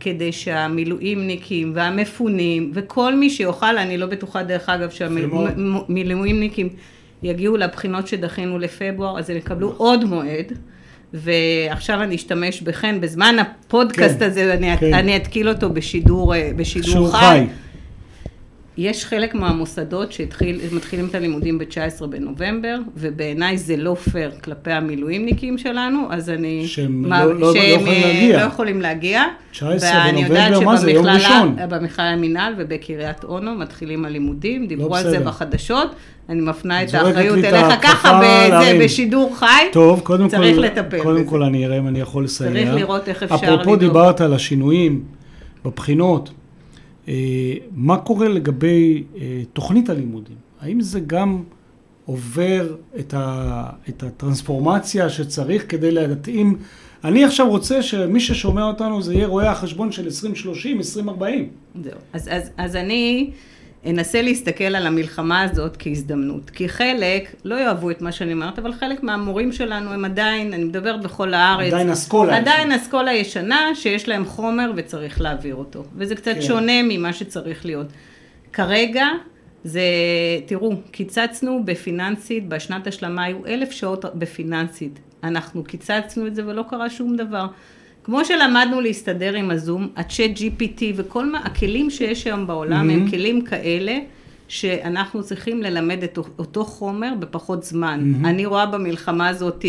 כדי 0.00 0.32
שהמילואימניקים 0.32 1.72
והמפונים 1.74 2.70
וכל 2.74 3.14
מי 3.14 3.30
שיוכל, 3.30 3.78
אני 3.78 3.98
לא 3.98 4.06
בטוחה 4.06 4.42
דרך 4.42 4.68
אגב 4.68 4.90
שהמילואימניקים 4.90 6.68
יגיעו 7.22 7.56
לבחינות 7.56 8.08
שדחינו 8.08 8.58
לפברואר, 8.58 9.18
אז 9.18 9.30
הם 9.30 9.36
יקבלו 9.36 9.68
נכון. 9.68 9.86
עוד 9.86 10.04
מועד. 10.04 10.52
ועכשיו 11.14 12.02
אני 12.02 12.14
אשתמש 12.14 12.62
בחן, 12.62 13.00
בזמן 13.00 13.36
הפודקאסט 13.38 14.18
כן, 14.18 14.24
הזה 14.24 14.54
אני, 14.54 14.78
כן. 14.78 14.94
אני 14.94 15.16
אתקיל 15.16 15.48
אותו 15.48 15.70
בשידור, 15.70 16.34
אה, 16.34 16.50
בשידור 16.56 17.12
חי. 17.12 17.18
חי. 17.18 17.46
יש 18.76 19.04
חלק 19.04 19.34
מהמוסדות 19.34 20.12
שמתחילים 20.12 21.06
את 21.10 21.14
הלימודים 21.14 21.58
ב-19 21.58 22.06
בנובמבר, 22.06 22.78
ובעיניי 22.96 23.58
זה 23.58 23.76
לא 23.76 23.94
פייר 23.94 24.30
כלפי 24.44 24.70
המילואימניקים 24.70 25.58
שלנו, 25.58 26.06
אז 26.10 26.30
אני... 26.30 26.66
שהם, 26.66 27.08
מה, 27.08 27.24
לא, 27.24 27.34
לא, 27.40 27.52
שהם 27.54 27.62
לא 27.62 27.90
יכולים 27.90 28.00
להגיע. 28.02 28.38
לא 28.38 28.42
יכולים 28.42 28.80
להגיע. 28.80 29.22
19 29.50 29.90
בנובמבר, 30.12 30.60
מה 30.60 30.76
זה, 30.76 30.90
יום 30.90 31.06
ראשון? 31.06 31.56
במכלל 31.68 32.04
המינהל 32.04 32.54
ובקריית 32.58 33.24
אונו 33.24 33.54
מתחילים 33.54 34.04
הלימודים, 34.04 34.66
דיברו 34.66 34.88
לא 34.88 34.98
על 34.98 35.10
זה 35.10 35.20
בחדשות. 35.20 35.94
אני 36.28 36.40
מפנה 36.40 36.82
את 36.82 36.94
האחריות 36.94 37.38
אליך 37.44 37.66
ככה, 37.82 38.20
בזה, 38.22 38.78
בשידור 38.84 39.36
חי, 39.36 39.46
טוב, 39.72 40.00
קודם 40.00 40.28
צריך 40.28 40.56
כל, 40.56 40.62
לטפל 40.62 41.02
קודם 41.02 41.20
בזה. 41.20 41.30
כל 41.30 41.42
אני 41.42 41.66
אראה 41.66 41.78
אם 41.78 41.88
אני 41.88 42.00
יכול 42.00 42.24
לסייע. 42.24 42.50
צריך 42.52 42.74
לראות 42.74 43.08
איך 43.08 43.22
אפשר 43.22 43.36
לדאוג. 43.36 43.60
אפרופו 43.60 43.76
דיברת 43.76 44.20
על 44.20 44.34
השינויים 44.34 45.02
בבחינות. 45.64 46.30
אה, 47.08 47.54
מה 47.72 47.96
קורה 47.96 48.28
לגבי 48.28 49.04
אה, 49.16 49.42
תוכנית 49.52 49.88
הלימודים? 49.88 50.36
האם 50.60 50.80
זה 50.80 51.00
גם 51.00 51.42
עובר 52.06 52.76
את, 52.98 53.14
ה, 53.14 53.66
את 53.88 54.02
הטרנספורמציה 54.02 55.10
שצריך 55.10 55.64
כדי 55.68 55.90
להתאים? 55.90 56.56
אני 57.04 57.24
עכשיו 57.24 57.48
רוצה 57.48 57.82
שמי 57.82 58.20
ששומע 58.20 58.64
אותנו 58.64 59.02
זה 59.02 59.14
יהיה 59.14 59.26
רואה 59.26 59.50
החשבון 59.50 59.92
של 59.92 60.04
2030, 60.04 60.78
2040. 60.78 61.48
זהו. 61.82 61.92
אז, 62.12 62.28
אז, 62.32 62.50
אז 62.56 62.76
אני... 62.76 63.30
אנסה 63.86 64.22
להסתכל 64.22 64.64
על 64.64 64.86
המלחמה 64.86 65.42
הזאת 65.42 65.76
כהזדמנות. 65.78 66.50
כי 66.50 66.68
חלק, 66.68 67.34
לא 67.44 67.54
יאהבו 67.54 67.90
את 67.90 68.02
מה 68.02 68.12
שאני 68.12 68.32
אומרת, 68.32 68.58
אבל 68.58 68.72
חלק 68.72 69.02
מהמורים 69.02 69.52
שלנו 69.52 69.92
הם 69.92 70.04
עדיין, 70.04 70.52
אני 70.52 70.64
מדברת 70.64 71.02
בכל 71.02 71.34
הארץ. 71.34 71.72
עדיין 71.72 71.90
אסכולה. 71.90 72.36
עדיין 72.36 72.72
אסכולה 72.72 73.12
ישנה, 73.12 73.74
שיש 73.74 74.08
להם 74.08 74.24
חומר 74.24 74.72
וצריך 74.76 75.20
להעביר 75.20 75.54
אותו. 75.54 75.84
וזה 75.96 76.14
קצת 76.14 76.34
כן. 76.34 76.42
שונה 76.42 76.82
ממה 76.82 77.12
שצריך 77.12 77.66
להיות. 77.66 77.86
כרגע, 78.52 79.06
זה, 79.64 79.82
תראו, 80.46 80.72
קיצצנו 80.90 81.62
בפיננסית, 81.64 82.48
בשנת 82.48 82.86
השלמה 82.86 83.24
היו 83.24 83.46
אלף 83.46 83.70
שעות 83.70 84.04
בפיננסית. 84.14 84.98
אנחנו 85.24 85.64
קיצצנו 85.64 86.26
את 86.26 86.34
זה 86.34 86.46
ולא 86.46 86.64
קרה 86.68 86.90
שום 86.90 87.16
דבר. 87.16 87.46
כמו 88.04 88.24
שלמדנו 88.24 88.80
להסתדר 88.80 89.34
עם 89.34 89.50
הזום, 89.50 89.88
הצ'אט 89.96 90.30
GPT 90.36 90.82
וכל 90.96 91.26
מה, 91.26 91.38
הכלים 91.38 91.90
שיש 91.90 92.26
היום 92.26 92.46
בעולם 92.46 92.90
mm-hmm. 92.90 92.92
הם 92.92 93.10
כלים 93.10 93.44
כאלה 93.44 93.98
שאנחנו 94.48 95.22
צריכים 95.22 95.62
ללמד 95.62 96.02
את 96.02 96.18
אותו 96.38 96.64
חומר 96.64 97.12
בפחות 97.18 97.62
זמן. 97.62 98.00
Mm-hmm. 98.00 98.26
אני 98.26 98.46
רואה 98.46 98.66
במלחמה 98.66 99.28
הזאת 99.28 99.64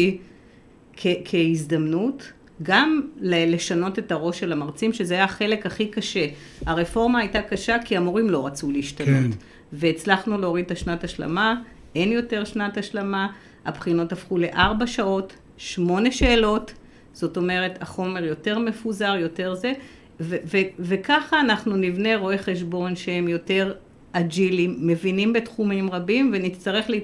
כ- 0.98 1.08
כהזדמנות. 1.25 2.32
גם 2.63 3.02
לשנות 3.22 4.00
את 4.00 4.12
הראש 4.12 4.40
של 4.40 4.52
המרצים, 4.52 4.94
שזה 4.94 5.13
היה 5.13 5.24
החלק 5.24 5.66
הכי 5.66 5.88
קשה. 5.88 6.25
הרפורמה 6.66 7.20
הייתה 7.20 7.42
קשה 7.42 7.78
כי 7.86 7.98
המורים 7.98 8.30
לא 8.30 8.46
רצו 8.46 8.72
להשתנות. 8.72 9.32
כן. 9.32 9.38
והצלחנו 9.74 10.38
להוריד 10.38 10.66
את 10.66 10.72
השנת 10.72 11.04
השלמה, 11.04 11.56
אין 11.96 12.12
יותר 12.12 12.44
שנת 12.44 12.78
השלמה, 12.78 13.28
הבחינות 13.66 14.12
הפכו 14.12 14.38
לארבע 14.38 14.88
שעות, 14.88 15.34
שמונה 15.58 16.12
שאלות, 16.12 16.74
זאת 17.13 17.38
אומרת, 17.38 17.82
החומר 17.82 18.24
יותר 18.24 18.60
מפוזר, 18.60 19.15
יותר 19.20 19.55
זה, 19.55 19.74
ו- 20.20 20.38
ו- 20.53 20.58
וככה 20.79 21.39
אנחנו 21.39 21.75
נבנה 21.75 22.17
רואי 22.17 22.38
חשבון 22.38 22.96
שהם 22.96 23.27
יותר 23.27 23.74
אג'ילים, 24.12 24.75
מבינים 24.82 25.34
בתחומים 25.34 25.89
רבים, 25.91 26.32
ונצטרך 26.34 26.89
לה- 26.89 26.98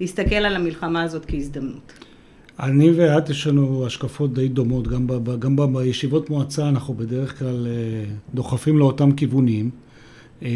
להסתכל 0.00 0.34
על 0.34 0.56
המלחמה 0.56 1.02
הזאת 1.02 1.24
כהזדמנות. 1.26 1.92
אני 2.60 2.90
ואת 2.90 3.30
יש 3.30 3.46
לנו 3.46 3.86
השקפות 3.86 4.34
די 4.34 4.48
דומות, 4.48 4.88
גם, 4.88 5.06
ב, 5.06 5.38
גם 5.38 5.56
ב, 5.56 5.62
בישיבות 5.62 6.30
מועצה 6.30 6.68
אנחנו 6.68 6.94
בדרך 6.94 7.38
כלל 7.38 7.66
אה, 7.66 8.04
דוחפים 8.34 8.78
לאותם 8.78 9.12
כיוונים. 9.12 9.70
אה, 10.42 10.48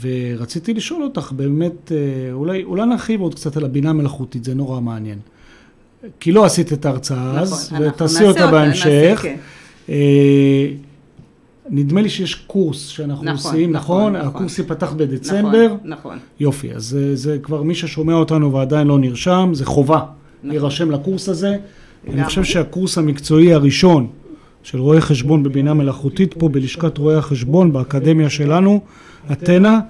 ורציתי 0.00 0.74
לשאול 0.74 1.02
אותך 1.02 1.32
באמת, 1.36 1.92
אה, 1.92 2.32
אולי, 2.32 2.64
אולי 2.64 2.86
נרחיב 2.86 3.20
עוד 3.20 3.34
קצת 3.34 3.56
על 3.56 3.64
הבינה 3.64 3.90
המלאכותית, 3.90 4.44
זה 4.44 4.54
נורא 4.54 4.80
מעניין. 4.80 5.18
כי 6.20 6.32
לא 6.32 6.44
עשית 6.44 6.72
את 6.72 6.86
ההרצאה 6.86 7.32
נכון, 7.32 7.42
אז, 7.42 7.72
ותעשי 7.80 8.24
אותה 8.24 8.44
אותה, 8.44 8.52
בהמשך. 8.52 9.20
כן. 9.22 9.36
אה, 9.88 10.68
נדמה 11.70 12.02
לי 12.02 12.08
שיש 12.08 12.34
קורס 12.34 12.86
שאנחנו 12.86 13.24
נכון, 13.24 13.52
עושים, 13.52 13.72
נכון, 13.72 14.00
נכון? 14.00 14.16
נכון. 14.16 14.28
הקורס 14.28 14.58
ייפתח 14.58 14.92
בדצמבר. 14.92 15.66
נכון, 15.66 15.78
נכון. 15.84 16.18
יופי, 16.40 16.74
אז 16.74 16.84
זה, 16.84 17.16
זה 17.16 17.38
כבר 17.42 17.62
מי 17.62 17.74
ששומע 17.74 18.14
אותנו 18.14 18.52
ועדיין 18.52 18.86
לא 18.86 18.98
נרשם, 18.98 19.50
זה 19.52 19.66
חובה 19.66 19.96
נכון. 19.96 20.50
להירשם 20.50 20.90
לקורס 20.90 21.28
הזה. 21.28 21.56
אני. 22.08 22.24
חושב 22.24 22.44
שהקורס 22.44 22.98
המקצועי 22.98 23.52
הראשון 23.52 24.06
של 24.62 24.78
רואי 24.78 25.00
חשבון 25.00 25.42
בבינה 25.42 25.74
מלאכותית 25.74 26.34
פה 26.34 26.48
בלשכת 26.48 26.98
רואי 26.98 27.14
החשבון 27.14 27.72
באקדמיה 27.72 28.30
שלנו, 28.30 28.80
אתנה, 29.32 29.80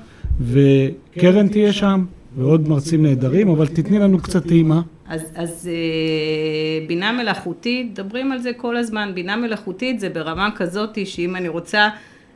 וקרן 0.41 1.49
תהיה 1.49 1.73
שם, 1.73 2.05
ועוד 2.39 2.69
מרצים 2.69 3.03
נהדרים, 3.03 3.49
אבל 3.49 3.67
תתני 3.67 3.99
לנו 3.99 4.19
קצת 4.19 4.47
טעימה. 4.47 4.81
אז, 5.09 5.23
אז 5.35 5.71
אה, 5.73 6.87
בינה 6.87 7.13
מלאכותית, 7.13 7.91
מדברים 7.91 8.33
על 8.33 8.39
זה 8.39 8.53
כל 8.53 8.77
הזמן, 8.77 9.11
בינה 9.15 9.37
מלאכותית 9.37 10.01
זה 10.01 10.09
ברמה 10.09 10.49
כזאת 10.57 10.99
שאם 11.07 11.37
אני 11.37 11.49
רוצה, 11.49 11.89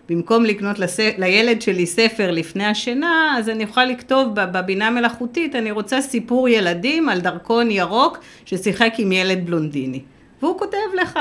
במקום 0.09 0.45
לקנות 0.45 0.79
לס... 0.79 1.01
לילד 1.19 1.63
שלי 1.63 1.87
ספר 1.87 2.31
לפני 2.31 2.65
השינה, 2.65 3.35
אז 3.39 3.49
אני 3.49 3.63
יכולה 3.63 3.87
לכתוב 3.87 4.29
בבינה 4.35 4.91
מלאכותית, 4.91 5.55
אני 5.55 5.71
רוצה 5.71 6.01
סיפור 6.01 6.49
ילדים 6.49 7.09
על 7.09 7.21
דרכון 7.21 7.71
ירוק 7.71 8.19
ששיחק 8.45 8.93
עם 8.99 9.13
ילד 9.13 9.47
בלונדיני. 9.47 10.01
והוא 10.43 10.59
כותב 10.59 10.77
לך, 11.03 11.19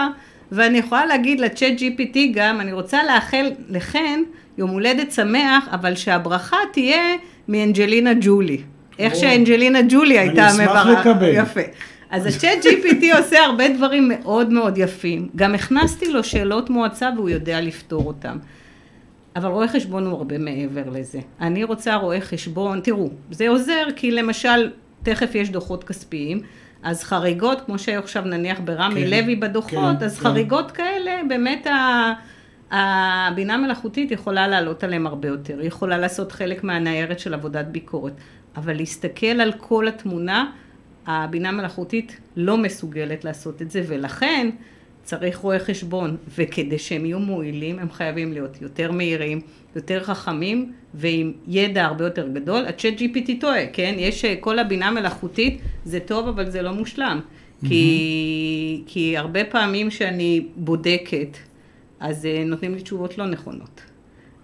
ואני 0.52 0.78
יכולה 0.78 1.06
להגיד 1.06 1.40
לצ'אט 1.40 1.80
GPT 1.80 2.18
גם, 2.34 2.62
אני 2.62 2.74
רוצה 2.74 3.04
לאחל 3.04 3.52
לכן 3.70 4.24
יום 4.58 4.70
הולדת 4.70 5.12
שמח, 5.12 5.68
אבל 5.72 5.96
שהברכה 5.96 6.58
תהיה 6.74 7.16
מאנג'לינה 7.52 8.12
ג'ולי. 8.22 8.58
איך. 9.00 9.16
שאנג'לינה 9.16 9.80
ג'ולי 9.90 10.20
הייתה 10.20 10.48
אשמח 10.48 10.62
מברה- 10.62 10.92
לקבל. 11.02 11.32
יפה. 11.36 11.62
אז 12.10 12.26
הצ'אט 12.26 12.66
GPT 12.66 13.04
עושה 13.20 13.40
הרבה 13.46 13.70
דברים 13.70 14.08
מאוד 14.14 14.50
מאוד 14.54 14.78
יפים. 14.78 15.30
גם 15.36 15.56
הכנסתי 15.56 16.12
לו 16.12 16.24
שאלות 16.24 16.70
מועצה 16.70 17.10
והוא 17.16 17.30
יודע 17.30 17.62
לפתור 17.62 18.08
אותם. 18.08 18.38
אבל 19.36 19.50
רואה 19.50 19.68
חשבון 19.68 20.06
הוא 20.06 20.14
הרבה 20.18 20.38
מעבר 20.38 20.84
לזה. 20.92 21.20
אני 21.42 21.64
רוצה 21.64 21.96
רואה 21.96 22.22
חשבון, 22.22 22.80
תראו, 22.80 23.10
זה 23.32 23.50
עוזר 23.50 23.84
כי 23.96 24.12
למשל, 24.12 24.70
תכף 25.04 25.36
יש 25.36 25.50
דוחות 25.50 25.84
כספיים, 25.84 26.42
אז 26.84 27.04
חריגות, 27.04 27.62
כמו 27.66 27.80
שהיו 27.80 28.00
עכשיו 28.00 28.24
נניח 28.26 28.60
ברמי 28.66 29.02
כן, 29.04 29.10
לוי 29.10 29.36
בדוחות, 29.36 29.96
כן, 30.00 30.06
אז 30.06 30.20
כן. 30.20 30.24
חריגות 30.24 30.72
כאלה, 30.72 31.12
באמת 31.30 31.68
ה... 31.68 32.14
הבינה 32.72 33.58
מלאכותית 33.58 34.12
יכולה 34.12 34.48
לעלות 34.48 34.84
עליהם 34.84 35.08
הרבה 35.08 35.28
יותר, 35.28 35.60
היא 35.60 35.68
יכולה 35.68 35.98
לעשות 35.98 36.32
חלק 36.32 36.64
מהניירת 36.64 37.20
של 37.20 37.34
עבודת 37.34 37.66
ביקורת, 37.66 38.14
אבל 38.56 38.78
להסתכל 38.78 39.26
על 39.28 39.52
כל 39.58 39.88
התמונה, 39.88 40.52
הבינה 41.08 41.52
מלאכותית 41.52 42.20
לא 42.36 42.58
מסוגלת 42.58 43.26
לעשות 43.26 43.62
את 43.62 43.72
זה, 43.72 43.84
ולכן 43.88 44.50
צריך 45.04 45.38
רואי 45.38 45.60
חשבון, 45.60 46.18
וכדי 46.38 46.80
שהם 46.80 47.06
יהיו 47.06 47.20
מועילים, 47.20 47.80
הם 47.80 47.92
חייבים 47.92 48.34
להיות 48.34 48.62
יותר 48.62 48.92
מהירים, 48.92 49.42
יותר 49.76 50.04
חכמים, 50.04 50.72
ועם 50.94 51.34
ידע 51.48 51.86
הרבה 51.86 52.06
יותר 52.06 52.28
גדול. 52.28 52.66
הצ'אט 52.66 52.94
GPT 53.02 53.32
טועה, 53.40 53.68
כן? 53.74 53.96
יש 53.98 54.26
אה, 54.26 54.36
כל 54.40 54.60
הבינה 54.60 54.92
מלאכותית, 54.92 55.62
זה 55.86 56.00
טוב, 56.00 56.28
אבל 56.28 56.50
זה 56.50 56.62
לא 56.62 56.72
מושלם. 56.72 57.20
כי, 57.68 58.84
כי 58.86 59.18
הרבה 59.18 59.46
פעמים 59.46 59.92
שאני 59.92 60.46
בודקת, 60.56 61.38
אז 62.02 62.26
אה, 62.26 62.44
נותנים 62.46 62.76
לי 62.76 62.82
תשובות 62.82 63.18
לא 63.18 63.26
נכונות. 63.26 63.82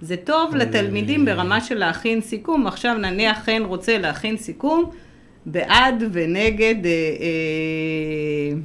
זה 0.01 0.17
טוב 0.17 0.49
אבל, 0.49 0.61
לתלמידים 0.61 1.27
אה, 1.27 1.33
ברמה 1.35 1.61
של 1.61 1.75
להכין 1.75 2.21
סיכום, 2.21 2.67
עכשיו 2.67 2.97
נניח 2.97 3.37
חן 3.43 3.61
רוצה 3.65 3.97
להכין 3.97 4.37
סיכום, 4.37 4.89
בעד 5.45 6.03
ונגד, 6.11 6.85
אה, 6.85 6.91
אה, 6.91 8.57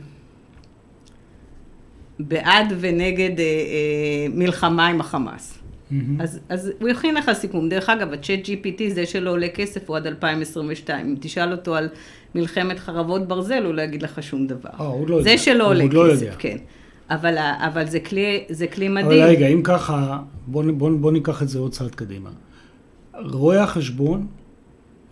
בעד 2.18 2.72
ונגד 2.80 3.40
אה, 3.40 3.44
אה, 3.44 4.26
מלחמה 4.34 4.86
עם 4.86 5.00
החמאס. 5.00 5.58
אז, 6.20 6.40
אז 6.48 6.72
הוא 6.80 6.88
יכין 6.88 7.14
לך 7.14 7.30
סיכום. 7.32 7.68
דרך 7.68 7.88
אגב, 7.88 8.12
הצ'אט 8.12 8.40
GPT 8.46 8.82
זה 8.88 9.06
שלא 9.06 9.30
עולה 9.30 9.48
כסף 9.48 9.88
הוא 9.88 9.96
עד 9.96 10.06
2022. 10.06 11.06
אם 11.06 11.14
תשאל 11.20 11.52
אותו 11.52 11.74
על 11.74 11.88
מלחמת 12.34 12.78
חרבות 12.78 13.28
ברזל, 13.28 13.64
הוא 13.64 13.74
לא 13.74 13.82
יגיד 13.82 14.02
לך 14.02 14.22
שום 14.22 14.46
דבר. 14.46 14.70
אה, 14.80 14.92
לא 15.08 15.22
זה 15.22 15.30
יודע. 15.30 15.42
שלא 15.42 15.66
עולה 15.68 15.84
לא 15.84 16.10
כסף, 16.10 16.22
יודע. 16.22 16.34
כן. 16.38 16.56
אבל, 17.10 17.38
אבל 17.38 17.86
זה, 17.86 18.00
כלי, 18.00 18.44
זה 18.48 18.66
כלי 18.66 18.88
מדהים. 18.88 19.06
אבל 19.06 19.28
רגע, 19.30 19.46
אם 19.46 19.60
ככה, 19.64 20.18
בוא, 20.46 20.62
נ- 20.64 20.78
בוא, 20.78 20.90
בוא 21.00 21.12
ניקח 21.12 21.42
את 21.42 21.48
זה 21.48 21.58
עוד 21.58 21.72
צעד 21.72 21.94
קדימה. 21.94 22.30
רואי 23.14 23.56
החשבון, 23.58 24.26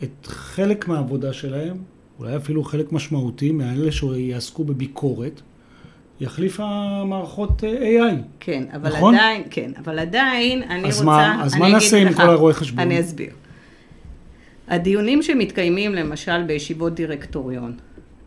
את 0.02 0.26
חלק 0.26 0.88
מהעבודה 0.88 1.32
שלהם, 1.32 1.76
אולי 2.18 2.36
אפילו 2.36 2.64
חלק 2.64 2.92
משמעותי, 2.92 3.52
מאלה 3.52 3.92
שיעסקו 3.92 4.64
בביקורת, 4.64 5.40
יחליף 6.20 6.60
המערכות 6.62 7.64
אה, 7.64 7.78
AI. 8.10 8.14
כן, 8.40 8.64
אבל 8.74 8.88
נכון? 8.96 9.14
עדיין, 9.14 9.42
כן, 9.50 9.70
אבל 9.78 9.98
עדיין, 9.98 10.62
אני 10.62 10.88
אז 10.88 10.94
רוצה... 10.98 11.04
מה- 11.06 11.44
אז 11.44 11.52
אני 11.54 11.60
מה 11.62 11.68
נעשה 11.68 11.96
עם 11.96 12.06
לך, 12.08 12.16
כל 12.16 12.22
הרואי 12.30 12.54
חשבון? 12.54 12.80
אני 12.80 13.00
אסביר. 13.00 13.30
הדיונים 14.68 15.22
שמתקיימים 15.22 15.94
למשל 15.94 16.42
בישיבות 16.42 16.94
דירקטוריון, 16.94 17.72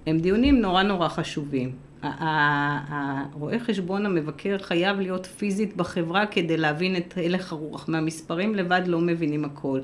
הם 0.08 0.20
דיונים 0.20 0.62
נורא 0.62 0.84
נורא 0.84 1.08
חשובים. 1.08 1.72
הרואה 2.04 3.60
חשבון 3.60 4.06
המבקר 4.06 4.58
חייב 4.62 5.00
להיות 5.00 5.26
פיזית 5.26 5.76
בחברה 5.76 6.26
כדי 6.26 6.58
להבין 6.58 6.96
את 6.96 7.14
הלך 7.18 7.52
הרוח. 7.52 7.90
מהמספרים 7.90 8.56
לבד 8.56 8.82
לא 8.86 9.00
מבינים 9.02 9.46
הכל. 9.46 9.80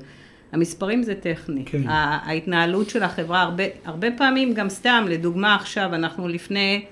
המספרים 0.52 1.02
זה 1.02 1.14
טכני. 1.14 1.64
כן. 1.64 1.82
ההתנהלות 1.86 2.90
של 2.90 3.02
החברה, 3.02 3.42
הרבה, 3.42 3.64
הרבה 3.84 4.08
פעמים 4.16 4.54
גם 4.54 4.68
סתם, 4.68 5.04
לדוגמה 5.08 5.54
עכשיו, 5.54 5.94
אנחנו 5.94 6.28
לפני, 6.28 6.84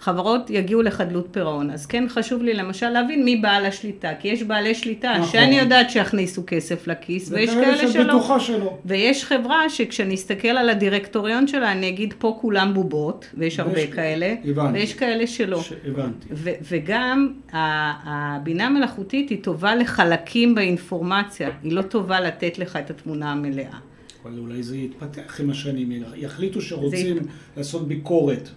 חברות 0.00 0.50
יגיעו 0.50 0.82
לחדלות 0.82 1.28
פירעון. 1.30 1.70
אז 1.70 1.86
כן 1.86 2.04
חשוב 2.08 2.42
לי 2.42 2.54
למשל 2.54 2.88
להבין 2.88 3.24
מי 3.24 3.36
בעל 3.36 3.66
השליטה, 3.66 4.08
כי 4.20 4.28
יש 4.28 4.42
בעלי 4.42 4.74
שליטה 4.74 5.12
נכון. 5.18 5.32
שאני 5.32 5.58
יודעת 5.58 5.90
שיכניסו 5.90 6.42
כסף 6.46 6.86
לכיס, 6.86 7.30
ויש 7.32 7.50
וכאלה 7.50 7.64
כאלה 7.78 7.92
שלא. 7.92 8.38
שלא. 8.38 8.78
ויש 8.84 9.24
חברה 9.24 9.68
שכשאני 9.68 10.14
אסתכל 10.14 10.48
על 10.48 10.68
הדירקטוריון 10.68 11.46
שלה, 11.46 11.72
אני 11.72 11.88
אגיד 11.88 12.14
פה 12.18 12.38
כולם 12.40 12.74
בובות, 12.74 13.26
ויש 13.34 13.60
הרבה 13.60 13.72
ויש- 13.74 13.90
כאלה, 13.90 14.34
הבנתי. 14.44 14.78
ויש 14.78 14.94
כאלה 14.94 15.26
שלא. 15.26 15.60
ש- 15.62 15.72
הבנתי. 15.86 16.28
ו- 16.32 16.50
וגם 16.70 17.32
הבינה 17.52 18.66
המלאכותית 18.66 19.30
היא 19.30 19.38
טובה 19.42 19.74
לחלקים 19.74 20.54
באינפורמציה, 20.54 21.50
היא 21.62 21.72
לא 21.72 21.82
טובה 21.82 22.20
לתת 22.20 22.58
לך 22.58 22.76
את 22.76 22.90
התמונה 22.90 23.32
המלאה. 23.32 23.76
אבל 24.24 24.38
אולי 24.38 24.62
זה 24.62 24.76
יתפתח 24.76 25.40
עם 25.40 25.50
השנים, 25.50 25.92
יחליטו 26.16 26.60
שרוצים 26.60 27.16
זה- 27.16 27.20
לעשות 27.56 27.88
ביקורת. 27.88 28.48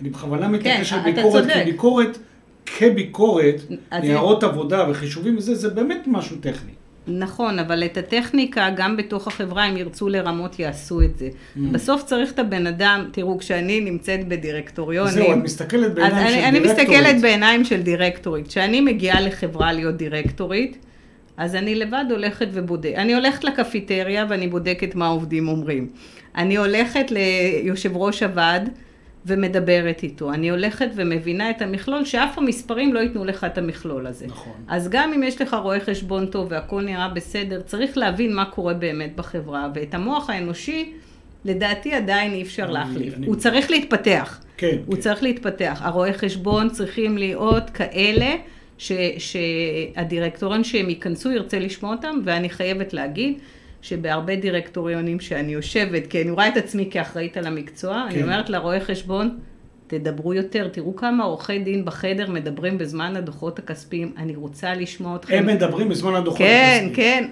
אני 0.00 0.10
בכוונה 0.10 0.48
מתעקש 0.48 0.92
על 0.92 1.00
ביקורת. 1.00 1.44
כי 1.52 1.64
ביקורת 1.64 2.18
כביקורת, 2.66 3.54
ניירות 4.00 4.42
עבודה 4.42 4.90
וחישובים 4.90 5.36
וזה, 5.36 5.54
זה 5.54 5.68
באמת 5.68 6.04
משהו 6.06 6.36
טכני. 6.36 6.70
נכון, 7.06 7.58
אבל 7.58 7.84
את 7.84 7.96
הטכניקה, 7.96 8.68
גם 8.76 8.96
בתוך 8.96 9.28
החברה, 9.28 9.68
אם 9.68 9.76
ירצו 9.76 10.08
לרמות, 10.08 10.58
יעשו 10.58 11.02
את 11.02 11.18
זה. 11.18 11.28
Mm. 11.28 11.58
בסוף 11.72 12.04
צריך 12.04 12.32
את 12.32 12.38
הבן 12.38 12.66
אדם, 12.66 13.08
תראו, 13.12 13.38
כשאני 13.38 13.80
נמצאת 13.80 14.28
בדירקטוריונים... 14.28 15.12
זהו, 15.12 15.32
את 15.32 15.36
מסתכלת 15.36 15.94
בעיניים 15.94 16.14
של 16.14 16.34
אני, 16.34 16.48
אני 16.48 16.60
דירקטורית. 16.60 16.88
מסתכלת 16.88 17.22
בעיניים 17.22 17.64
של 17.64 17.82
דירקטורית. 17.82 18.48
כשאני 18.48 18.80
מגיעה 18.80 19.20
לחברה 19.20 19.72
להיות 19.72 19.96
דירקטורית, 19.96 20.86
אז 21.36 21.54
אני 21.54 21.74
לבד 21.74 22.04
הולכת 22.10 22.48
ובודקת. 22.52 22.94
אני 22.94 23.14
הולכת 23.14 23.44
לקפיטריה 23.44 24.26
ואני 24.28 24.48
בודקת 24.48 24.94
מה 24.94 25.06
העובדים 25.06 25.48
אומרים. 25.48 25.88
אני 26.36 26.56
הולכת 26.56 27.10
ליושב 27.10 27.96
ראש 27.96 28.22
הוועד 28.22 28.70
ומדברת 29.26 30.02
איתו. 30.02 30.32
אני 30.32 30.50
הולכת 30.50 30.88
ומבינה 30.94 31.50
את 31.50 31.62
המכלול, 31.62 32.04
שאף 32.04 32.38
המספרים 32.38 32.94
לא 32.94 32.98
ייתנו 33.00 33.24
לך 33.24 33.44
את 33.44 33.58
המכלול 33.58 34.06
הזה. 34.06 34.26
נכון. 34.26 34.52
אז 34.68 34.88
גם 34.88 35.12
אם 35.12 35.22
יש 35.22 35.40
לך 35.40 35.56
רואה 35.62 35.80
חשבון 35.80 36.26
טוב 36.26 36.46
והכל 36.50 36.82
נראה 36.82 37.08
בסדר, 37.08 37.60
צריך 37.60 37.98
להבין 37.98 38.34
מה 38.34 38.44
קורה 38.44 38.74
באמת 38.74 39.16
בחברה, 39.16 39.68
ואת 39.74 39.94
המוח 39.94 40.30
האנושי, 40.30 40.92
לדעתי 41.44 41.92
עדיין 41.94 42.32
אי 42.32 42.42
אפשר 42.42 42.64
אני- 42.64 42.72
להחליף. 42.72 43.14
אני- 43.14 43.26
הוא 43.26 43.36
צריך 43.36 43.70
להתפתח. 43.70 44.40
כן, 44.56 44.76
הוא 44.86 44.94
כן. 44.94 45.00
צריך 45.00 45.22
להתפתח. 45.22 45.80
הרואי 45.84 46.12
חשבון 46.12 46.70
צריכים 46.70 47.18
להיות 47.18 47.70
כאלה 47.70 48.34
ש, 48.78 48.92
שהדירקטוריון 49.18 50.64
שהם 50.64 50.88
ייכנסו 50.90 51.32
ירצה 51.32 51.58
לשמוע 51.58 51.94
אותם, 51.94 52.20
ואני 52.24 52.50
חייבת 52.50 52.92
להגיד 52.92 53.38
שבהרבה 53.82 54.36
דירקטוריונים 54.36 55.20
שאני 55.20 55.52
יושבת, 55.52 56.06
כי 56.06 56.22
אני 56.22 56.30
רואה 56.30 56.48
את 56.48 56.56
עצמי 56.56 56.88
כאחראית 56.90 57.36
על 57.36 57.46
המקצוע, 57.46 58.06
כן. 58.08 58.14
אני 58.14 58.22
אומרת 58.22 58.50
לרואי 58.50 58.80
חשבון, 58.80 59.38
תדברו 59.86 60.34
יותר, 60.34 60.68
תראו 60.68 60.96
כמה 60.96 61.24
עורכי 61.24 61.58
דין 61.58 61.84
בחדר 61.84 62.30
מדברים 62.30 62.78
בזמן 62.78 63.16
הדוחות 63.16 63.58
הכספיים, 63.58 64.12
אני 64.18 64.36
רוצה 64.36 64.74
לשמוע 64.74 65.16
אתכם. 65.16 65.34
הם 65.34 65.46
מדברים 65.46 65.88
בזמן 65.88 66.14
הדוחות 66.14 66.38
כן, 66.38 66.84
הכספיים. 66.86 66.94
כן, 66.94 67.30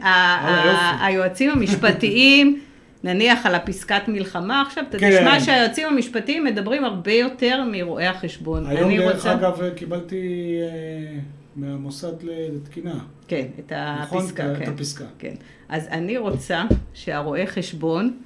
יופי. 0.65 1.05
היועצים 1.05 1.51
המשפטיים, 1.51 2.61
נניח 3.05 3.47
על 3.47 3.55
הפסקת 3.55 4.03
מלחמה 4.09 4.63
עכשיו, 4.67 4.85
אתה 4.91 4.99
כן. 4.99 5.11
תשמע 5.19 5.41
שהיועצים 5.41 5.89
המשפטיים 5.89 6.45
מדברים 6.45 6.85
הרבה 6.85 7.13
יותר 7.13 7.63
מרואי 7.73 8.07
החשבון. 8.07 8.67
היום 8.67 8.97
דרך 8.97 9.15
רוצה- 9.15 9.33
אגב 9.35 9.61
קיבלתי 9.75 10.17
אה, 10.63 11.19
מהמוסד 11.59 12.13
לתקינה. 12.23 12.99
כן, 13.29 13.47
את 13.59 13.73
נכון? 13.73 14.23
הפסקה, 14.23 14.53
את 14.53 14.59
כן. 14.59 14.71
הפסקה. 14.71 15.05
כן. 15.19 15.35
אז 15.69 15.87
אני 15.91 16.19
רוצה 16.19 16.65
שהרואי 16.95 17.47
חשבון 17.47 18.17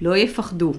לא 0.00 0.16
יפחדו. 0.16 0.72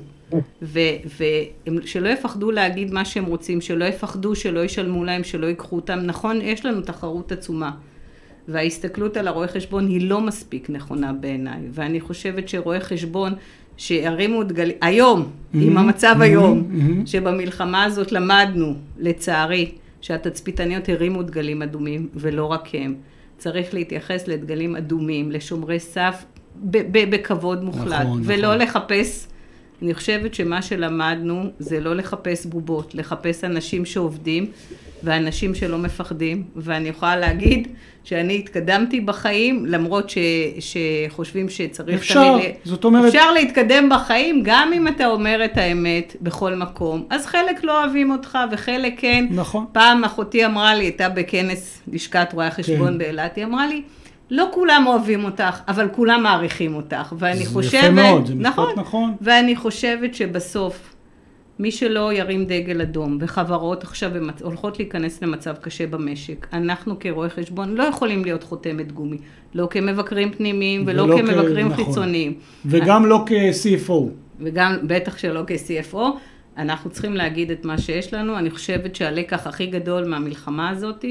ושלא 0.62 2.10
יפחדו 2.10 2.52
להגיד 2.52 2.94
מה 2.94 3.06
שהם 3.06 3.26
רוצים, 3.26 3.62
שלא 3.62 3.86
יפחדו 3.86 4.36
שלא 4.36 4.64
ישלמו 4.64 5.04
להם, 5.04 5.24
שלא 5.24 5.48
ייקחו 5.48 5.76
אותם. 5.76 6.00
נכון, 6.00 6.42
יש 6.42 6.66
לנו 6.66 6.82
תחרות 6.82 7.32
עצומה. 7.32 7.72
וההסתכלות 8.48 9.18
על 9.18 9.28
הרואי 9.28 9.48
חשבון 9.48 9.88
היא 9.88 10.10
לא 10.10 10.22
מספיק 10.22 10.70
נכונה 10.70 11.14
בעיניי. 11.14 11.60
ואני 11.72 12.02
חושבת 12.02 12.50
שרואי 12.50 12.80
חשבון 12.80 13.34
שירימו 13.78 14.44
דגלים, 14.44 14.78
היום, 14.82 15.30
עם 15.54 15.78
Mhm, 15.78 15.80
המצב 15.80 16.16
mhm, 16.20 16.24
היום, 16.24 16.64
mhm. 16.72 17.08
שבמלחמה 17.08 17.84
הזאת 17.84 18.12
למדנו, 18.12 18.74
לצערי, 18.98 19.72
שהתצפיתניות 20.04 20.90
הרימו 20.90 21.24
דגלים 21.24 21.62
אדומים, 21.62 22.10
ולא 22.16 22.46
רק 22.46 22.68
הם. 22.74 22.96
צריך 23.38 23.74
להתייחס 23.74 24.28
לדגלים 24.28 24.76
אדומים, 24.76 25.32
לשומרי 25.32 25.80
סף, 25.80 26.26
בכבוד 27.10 27.64
מוחלט, 27.64 28.02
נכון, 28.02 28.22
ולא 28.26 28.56
נכון. 28.56 28.58
לחפש, 28.58 29.28
אני 29.82 29.94
חושבת 29.94 30.34
שמה 30.34 30.62
שלמדנו 30.62 31.44
זה 31.60 31.80
לא 31.80 31.96
לחפש 31.96 32.46
בובות, 32.46 32.96
לחפש 32.96 33.44
אנשים 33.44 33.86
שעובדים 33.86 34.46
ואנשים 35.04 35.56
שלא 35.56 35.78
מפחדים, 35.78 36.44
ואני 36.56 36.90
יכולה 36.90 37.16
להגיד 37.16 37.68
שאני 38.04 38.36
התקדמתי 38.36 39.02
בחיים, 39.02 39.66
למרות 39.66 40.10
ש, 40.10 40.18
שחושבים 40.60 41.50
שצריך 41.50 41.96
אפשר, 42.02 42.38
תמיד... 42.38 42.52
זאת 42.64 42.84
אומרת- 42.84 43.06
אפשר 43.06 43.32
להתקדם 43.32 43.90
בחיים 43.90 44.42
גם 44.46 44.72
אם 44.76 44.88
אתה 44.88 45.08
אומר 45.08 45.46
את 45.46 45.58
האמת 45.58 46.16
בכל 46.22 46.56
מקום. 46.56 47.06
אז 47.10 47.26
חלק 47.26 47.64
לא 47.64 47.84
אוהבים 47.84 48.12
אותך 48.12 48.38
וחלק 48.52 48.94
כן. 48.98 49.26
נכון. 49.32 49.66
פעם 49.72 50.04
אחותי 50.04 50.46
אמרה 50.46 50.76
לי, 50.76 50.84
הייתה 50.84 51.10
בכנס 51.10 51.82
לשכת 51.94 52.28
רואי 52.34 52.46
החשבון 52.48 52.88
כן. 52.94 52.98
באילת, 52.98 53.36
היא 53.36 53.46
אמרה 53.46 53.68
לי, 53.68 53.82
לא 54.34 54.48
כולם 54.52 54.84
אוהבים 54.88 55.24
אותך, 55.24 55.60
אבל 55.68 55.88
כולם 55.92 56.24
מעריכים 56.24 56.76
אותך. 56.76 57.14
ואני 57.20 57.46
זה 57.46 57.50
חושבת... 57.50 57.84
יפה 57.84 57.90
מאוד, 57.90 58.26
זה 58.26 58.36
משפט 58.36 58.78
נכון. 58.78 59.16
ואני 59.22 59.56
חושבת 59.56 60.16
שבסוף, 60.16 60.96
מי 61.60 61.72
שלא 61.72 62.14
ירים 62.14 62.46
דגל 62.46 62.82
אדום, 62.82 63.18
וחברות 63.22 63.84
עכשיו. 63.84 64.12
הולכות 64.42 64.80
להיכנס 64.80 65.22
למצב 65.22 65.56
קשה 65.62 65.88
במשק, 65.88 66.48
אנחנו 66.54 67.00
כרואי 67.00 67.30
חשבון 67.30 67.76
לא 67.76 67.84
יכולים 67.84 68.24
להיות 68.26 68.44
חותמת 68.44 68.92
גומי. 68.92 69.18
לא 69.54 69.68
כמבקרים 69.70 70.32
פנימיים 70.32 70.84
ולא, 70.88 71.04
ולא 71.04 71.18
כמבקרים 71.18 71.68
נכון. 71.68 71.86
חיצוניים. 71.86 72.34
וגם 72.66 73.06
לא 73.06 73.26
כ-CFO. 73.26 73.94
וגם 74.40 74.78
בטח 74.84 75.18
שלא 75.18 75.44
כ-CFO, 75.48 75.98
אנחנו 76.58 76.90
צריכים 76.90 77.14
להגיד 77.14 77.52
את 77.52 77.66
מה 77.66 77.78
שיש 77.78 78.14
לנו. 78.14 78.38
אני 78.38 78.52
חושבת 78.52 78.96
שהלקח 78.96 79.48
הכי 79.48 79.66
גדול 79.66 80.08
מהמלחמה 80.08 80.70
הזאת 80.70 81.06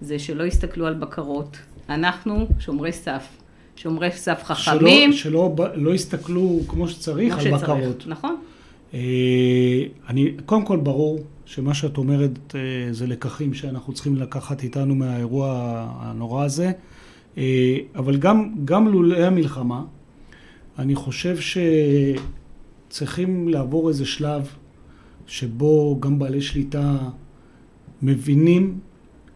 זה 0.00 0.18
שלא 0.18 0.44
יסתכלו 0.44 0.86
על 0.86 0.94
בקרות. 0.94 1.56
אנחנו 1.88 2.46
שומרי 2.58 2.92
סף. 2.92 3.28
שומרי 3.76 4.10
סף 4.10 4.42
חכמים. 4.44 5.12
שלא, 5.12 5.54
שלא 5.56 5.66
לא 5.74 5.94
יסתכלו 5.94 6.60
כמו 6.68 6.88
שצריך 6.88 7.34
כמו 7.34 7.42
על 7.42 7.58
שצריך. 7.58 7.62
בקרות. 7.62 8.04
נכון? 8.06 8.36
אה, 8.94 9.84
אני, 10.08 10.32
קודם 10.46 10.64
כל 10.64 10.76
ברור 10.76 11.18
שמה 11.44 11.74
שאת 11.74 11.98
אומרת 11.98 12.54
אה, 12.54 12.92
זה 12.92 13.06
לקחים 13.06 13.54
שאנחנו 13.54 13.92
צריכים 13.92 14.16
לקחת 14.16 14.62
איתנו 14.62 14.94
מהאירוע 14.94 15.86
הנורא 16.00 16.44
הזה, 16.44 16.72
אה, 17.38 17.76
אבל 17.94 18.16
גם, 18.16 18.52
גם 18.64 18.88
לולא 18.88 19.16
המלחמה, 19.16 19.84
אני 20.78 20.94
חושב 20.94 21.36
שצריכים 22.88 23.48
לעבור 23.48 23.88
איזה 23.88 24.06
שלב 24.06 24.48
שבו 25.26 25.96
גם 26.00 26.18
בעלי 26.18 26.40
שליטה 26.40 26.98
מבינים 28.02 28.78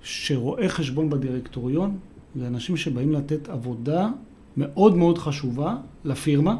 שרואי 0.02 0.68
חשבון 0.68 1.10
בדירקטוריון 1.10 1.98
זה 2.38 2.46
אנשים 2.46 2.76
שבאים 2.76 3.12
לתת 3.12 3.48
עבודה 3.48 4.08
מאוד 4.56 4.96
מאוד 4.96 5.18
חשובה 5.18 5.76
לפירמה. 6.04 6.56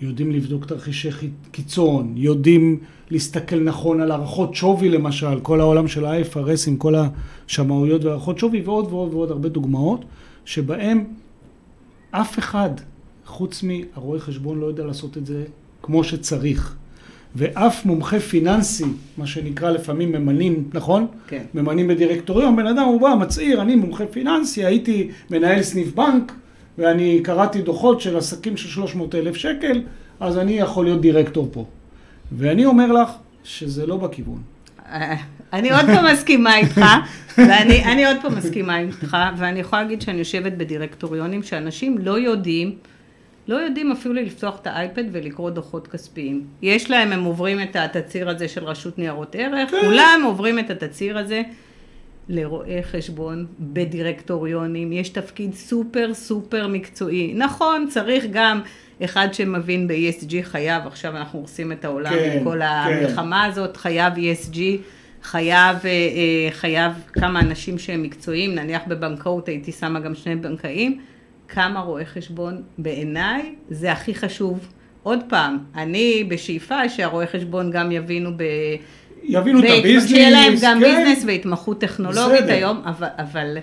יודעים 0.00 0.30
לבדוק 0.30 0.66
תרחישי 0.66 1.10
חי- 1.12 1.30
קיצון, 1.50 2.14
יודעים 2.16 2.78
להסתכל 3.10 3.60
נכון 3.60 4.00
על 4.00 4.10
הערכות 4.10 4.54
שווי 4.54 4.88
למשל, 4.88 5.40
כל 5.40 5.60
העולם 5.60 5.88
של 5.88 6.04
ה-IFRS 6.04 6.68
עם 6.68 6.76
כל 6.76 6.94
השמאויות 7.46 8.04
והערכות 8.04 8.38
שווי 8.38 8.60
ועוד 8.60 8.92
ועוד 8.92 9.14
ועוד 9.14 9.30
הרבה 9.30 9.48
דוגמאות, 9.48 10.04
שבהם 10.44 11.04
אף 12.10 12.38
אחד 12.38 12.70
חוץ 13.26 13.62
מהרואה 13.62 14.20
חשבון 14.20 14.60
לא 14.60 14.66
יודע 14.66 14.84
לעשות 14.84 15.18
את 15.18 15.26
זה 15.26 15.44
כמו 15.82 16.04
שצריך. 16.04 16.76
ואף 17.34 17.86
מומחה 17.86 18.20
פיננסי, 18.20 18.84
מה 19.18 19.26
שנקרא 19.26 19.70
לפעמים 19.70 20.12
ממנים, 20.12 20.70
נכון? 20.72 21.06
כן. 21.26 21.42
ממנים 21.54 21.88
בדירקטוריון, 21.88 22.56
בן 22.56 22.66
אדם 22.66 22.84
הוא 22.84 23.00
בא, 23.00 23.14
מצהיר, 23.20 23.62
אני 23.62 23.76
מומחה 23.76 24.06
פיננסי, 24.06 24.64
הייתי 24.64 25.10
מנהל 25.30 25.62
סניף 25.62 25.94
בנק, 25.94 26.32
ואני 26.78 27.20
קראתי 27.22 27.62
דוחות 27.62 28.00
של 28.00 28.16
עסקים 28.16 28.56
של 28.56 28.68
300 28.68 29.14
אלף 29.14 29.36
שקל, 29.36 29.82
אז 30.20 30.38
אני 30.38 30.52
יכול 30.52 30.84
להיות 30.84 31.00
דירקטור 31.00 31.48
פה. 31.52 31.64
ואני 32.32 32.64
אומר 32.64 32.92
לך 32.92 33.10
שזה 33.44 33.86
לא 33.86 33.96
בכיוון. 33.96 34.42
אה, 34.92 35.16
אני 35.52 35.70
עוד 35.70 35.86
פעם 35.86 36.06
מסכימה 36.12 36.56
איתך, 36.56 36.80
ואני 37.38 37.84
אני 37.84 38.06
עוד 38.06 38.16
פעם 38.22 38.36
מסכימה 38.36 38.78
איתך, 38.78 39.16
ואני 39.38 39.60
יכולה 39.60 39.82
להגיד 39.82 40.02
שאני 40.02 40.18
יושבת 40.18 40.52
בדירקטוריונים 40.52 41.42
שאנשים 41.42 41.98
לא 41.98 42.18
יודעים, 42.18 42.74
לא 43.48 43.56
יודעים 43.56 43.92
אפילו 43.92 44.14
לפתוח 44.14 44.58
את 44.62 44.66
האייפד 44.66 45.04
ולקרוא 45.12 45.50
דוחות 45.50 45.88
כספיים. 45.88 46.46
יש 46.62 46.90
להם, 46.90 47.12
הם 47.12 47.24
עוברים 47.24 47.62
את 47.62 47.76
התצהיר 47.76 48.28
הזה 48.28 48.48
של 48.48 48.64
רשות 48.64 48.98
ניירות 48.98 49.36
ערך, 49.38 49.70
כן. 49.70 49.76
כולם 49.80 50.22
עוברים 50.24 50.58
את 50.58 50.70
התצהיר 50.70 51.18
הזה. 51.18 51.42
לרואי 52.28 52.82
חשבון 52.82 53.46
בדירקטוריונים, 53.60 54.92
יש 54.92 55.08
תפקיד 55.08 55.54
סופר 55.54 56.14
סופר 56.14 56.66
מקצועי. 56.66 57.34
נכון, 57.34 57.86
צריך 57.90 58.24
גם 58.32 58.60
אחד 59.04 59.28
שמבין 59.32 59.88
ב-ESG 59.88 60.32
חייב, 60.42 60.86
עכשיו 60.86 61.16
אנחנו 61.16 61.38
הורסים 61.38 61.72
את 61.72 61.84
העולם 61.84 62.10
כן, 62.10 62.36
עם 62.38 62.44
כל 62.44 62.58
כן. 62.58 62.62
המלחמה 62.62 63.44
הזאת, 63.44 63.76
חייב 63.76 64.14
ESG, 64.14 64.58
חייב, 65.22 65.76
אה, 65.84 65.90
אה, 65.90 66.50
חייב 66.50 66.92
כמה 67.12 67.40
אנשים 67.40 67.78
שהם 67.78 68.02
מקצועיים, 68.02 68.54
נניח 68.54 68.82
בבנקאות 68.88 69.48
הייתי 69.48 69.72
שמה 69.72 70.00
גם 70.00 70.14
שני 70.14 70.36
בנקאים, 70.36 71.00
כמה 71.48 71.80
רואי 71.80 72.06
חשבון 72.06 72.62
בעיניי 72.78 73.54
זה 73.70 73.92
הכי 73.92 74.14
חשוב. 74.14 74.68
עוד 75.02 75.20
פעם, 75.28 75.58
אני 75.74 76.24
בשאיפה 76.28 76.88
שהרואי 76.88 77.26
חשבון 77.26 77.70
גם 77.70 77.92
יבינו 77.92 78.30
ב... 78.36 78.42
יבינו 79.22 79.58
את 79.58 79.64
הביזנס, 79.78 80.08
שיהיה 80.08 80.30
להם 80.30 80.54
גם 80.62 80.80
כן. 80.80 81.04
ביזנס 81.04 81.24
והתמחות 81.26 81.80
טכנולוגית 81.80 82.42
בסדר. 82.42 82.52
היום, 82.52 82.82
אבל, 82.84 83.08
אבל 83.18 83.58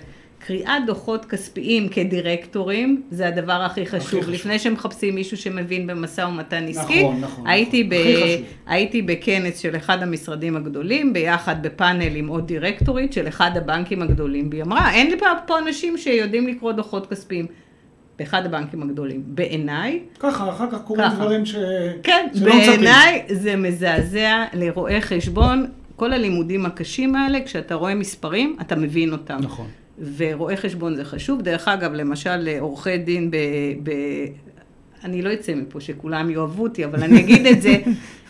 קריאת 0.46 0.86
דוחות 0.86 1.24
כספיים 1.24 1.88
כדירקטורים, 1.88 3.02
זה 3.10 3.28
הדבר 3.28 3.52
הכי 3.52 3.86
חשוב. 3.86 4.20
חשוב. 4.20 4.30
לפני 4.30 4.58
שמחפשים 4.58 5.14
מישהו 5.14 5.36
שמבין 5.36 5.86
במשא 5.86 6.20
ומתן 6.20 6.64
עסקי, 6.68 7.02
נכון, 7.02 7.20
נכון, 7.20 7.46
הייתי, 7.46 7.82
נכון. 7.82 7.90
ב, 7.90 7.94
הכי. 7.94 8.42
הייתי 8.66 9.02
בכנס 9.02 9.58
של 9.58 9.76
אחד 9.76 10.02
המשרדים 10.02 10.56
הגדולים, 10.56 11.12
ביחד 11.12 11.62
בפאנל 11.62 12.16
עם 12.16 12.28
עוד 12.28 12.46
דירקטורית 12.46 13.12
של 13.12 13.28
אחד 13.28 13.50
הבנקים 13.56 14.02
הגדולים, 14.02 14.48
והיא 14.50 14.62
אמרה, 14.62 14.94
אין 14.94 15.10
לי 15.10 15.16
פה 15.46 15.58
אנשים 15.58 15.98
שיודעים 15.98 16.48
לקרוא 16.48 16.72
דוחות 16.72 17.06
כספיים. 17.06 17.46
באחד 18.18 18.46
הבנקים 18.46 18.82
הגדולים. 18.82 19.22
בעיניי, 19.26 20.00
ככה, 20.18 20.48
אחר 20.48 20.70
כך 20.70 20.82
קורים 20.82 21.04
ככה. 21.04 21.14
דברים 21.14 21.46
ש... 21.46 21.56
כן, 22.02 22.26
שלא 22.34 22.46
מצפים. 22.46 22.66
בעיניי 22.66 23.24
זה 23.28 23.56
מזעזע 23.56 24.44
לרואי 24.52 25.00
חשבון, 25.00 25.66
כל 25.96 26.12
הלימודים 26.12 26.66
הקשים 26.66 27.16
האלה, 27.16 27.38
כשאתה 27.44 27.74
רואה 27.74 27.94
מספרים, 27.94 28.56
אתה 28.60 28.76
מבין 28.76 29.12
אותם. 29.12 29.38
נכון. 29.40 29.66
ורואי 30.16 30.56
חשבון 30.56 30.96
זה 30.96 31.04
חשוב. 31.04 31.42
דרך 31.42 31.68
אגב, 31.68 31.92
למשל, 31.92 32.48
עורכי 32.60 32.98
דין 32.98 33.30
ב... 33.30 33.36
ב... 33.82 33.90
אני 35.04 35.22
לא 35.22 35.32
אצא 35.32 35.54
מפה 35.54 35.80
שכולם 35.80 36.30
יאהבו 36.30 36.62
אותי, 36.62 36.84
אבל 36.84 37.02
אני 37.02 37.20
אגיד 37.20 37.46
את 37.46 37.62
זה. 37.62 37.76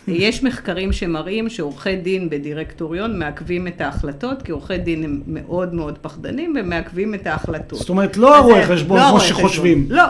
יש 0.07 0.43
מחקרים 0.43 0.91
שמראים 0.91 1.49
שעורכי 1.49 1.95
דין 1.95 2.29
בדירקטוריון 2.29 3.19
מעכבים 3.19 3.67
את 3.67 3.81
ההחלטות, 3.81 4.41
כי 4.41 4.51
עורכי 4.51 4.77
דין 4.77 5.03
הם 5.03 5.21
מאוד 5.27 5.73
מאוד 5.73 5.97
פחדנים 5.97 6.53
ומעכבים 6.59 7.13
את 7.13 7.27
ההחלטות. 7.27 7.79
זאת 7.79 7.89
אומרת, 7.89 8.17
לא 8.17 8.43
זה- 8.47 8.63
חשבון 8.73 8.97
לא 8.99 9.07
כמו 9.09 9.19
שחושבים. 9.19 9.85
לא, 9.89 10.03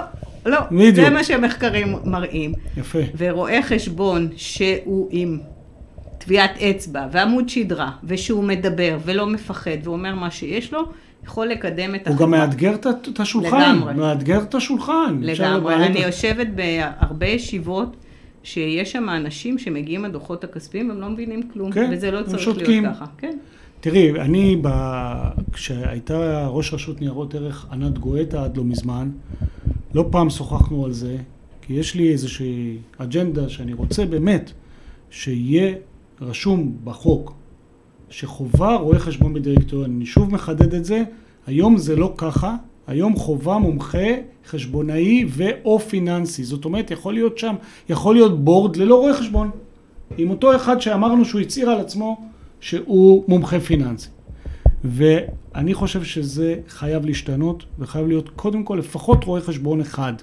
לא. 0.46 0.60
בדיוק. 0.72 0.96
זה 0.96 1.10
מה 1.10 1.24
שהמחקרים 1.24 1.96
מראים. 2.06 2.54
יפה. 2.78 3.00
ורואה 3.18 3.60
חשבון 3.64 4.30
שהוא 4.36 5.08
עם 5.12 5.40
טביעת 6.18 6.52
אצבע 6.62 7.06
ועמוד 7.12 7.50
שדרה, 7.50 7.92
ושהוא 8.04 8.44
מדבר 8.44 8.98
ולא 9.06 9.28
מפחד 9.28 9.78
ואומר 9.84 10.16
מה 10.16 10.32
שיש 10.32 10.74
לו, 10.74 10.80
יכול 11.26 11.48
לקדם 11.48 11.96
את 11.96 12.08
הוא 12.08 12.18
גם 12.18 12.32
מאתגר 12.32 12.76
את 12.76 13.20
השולחן. 13.20 13.76
לגמרי. 13.76 13.94
מאתגר 13.94 14.42
את 14.42 14.56
השולחן. 14.56 15.18
לגמרי. 15.22 15.76
אני 15.76 16.00
יושבת 16.00 16.48
בהרבה 16.56 17.26
ישיבות, 17.28 17.96
שיש 18.44 18.92
שם 18.92 19.10
אנשים 19.10 19.58
שמגיעים 19.58 20.06
הדוחות 20.06 20.44
הכספיים, 20.44 20.92
הם 20.92 21.02
לא 21.02 21.10
מבינים 21.10 21.50
כלום, 21.54 21.72
כן, 21.72 21.90
וזה 21.94 22.12
לא 22.12 22.24
צריך 22.24 22.40
שותקים. 22.40 22.84
להיות 22.84 22.96
ככה. 22.96 23.06
כן. 23.18 23.38
תראי, 23.80 24.22
אני, 24.22 24.58
ב... 24.62 24.70
כשהייתה 25.54 26.48
ראש 26.48 26.74
רשות 26.74 27.02
ניירות 27.02 27.36
ערך 27.36 27.68
ענת 27.72 27.98
גואטה 27.98 28.44
עד 28.44 28.58
לא 28.58 28.64
מזמן, 28.64 29.10
לא 29.94 30.06
פעם 30.12 30.30
שוחחנו 30.30 30.86
על 30.86 30.92
זה, 30.92 31.18
כי 31.62 31.74
יש 31.74 31.96
לי 31.96 32.12
איזושהי 32.12 32.78
אג'נדה 32.98 33.50
שאני 33.50 33.74
רוצה 33.74 34.06
באמת 34.06 34.52
שיהיה 35.10 35.76
רשום 36.22 36.78
בחוק 36.84 37.34
שחובה 38.10 38.76
רואה 38.76 39.00
חשבון 39.00 39.34
בדירקטוריון. 39.34 39.96
אני 39.96 40.06
שוב 40.06 40.34
מחדד 40.34 40.74
את 40.74 40.86
זה, 40.86 41.04
היום 41.48 41.78
זה 41.78 41.96
לא 41.96 42.14
ככה, 42.18 42.56
היום 42.88 43.16
חובה 43.16 43.58
מומחה 43.58 44.08
חשבונאי 44.48 45.26
ו/או 45.30 45.80
פיננסי. 45.80 46.44
זאת 46.44 46.66
אומרת, 46.66 46.92
יכול 46.92 47.14
להיות 47.14 47.38
שם, 47.38 47.56
יכול 47.90 48.16
להיות 48.16 48.44
בורד 48.44 48.76
ללא 48.76 48.96
רואה 48.96 49.14
חשבון. 49.14 49.50
עם 50.18 50.30
אותו 50.30 50.56
אחד 50.56 50.82
שאמרנו 50.82 51.26
שהוא 51.26 51.42
הצהיר 51.42 51.70
על 51.70 51.80
עצמו 51.80 52.30
שהוא 52.62 53.24
מומחה 53.28 53.60
פיננסי. 53.60 54.10
ואני 54.84 55.74
חושב 55.74 56.04
שזה 56.04 56.56
חייב 56.68 57.06
להשתנות, 57.06 57.64
וחייב 57.80 58.08
להיות 58.08 58.30
קודם 58.30 58.64
כל 58.64 58.76
לפחות 58.76 59.24
רואה 59.24 59.42
חשבון 59.42 59.82
אחד. 59.82 60.14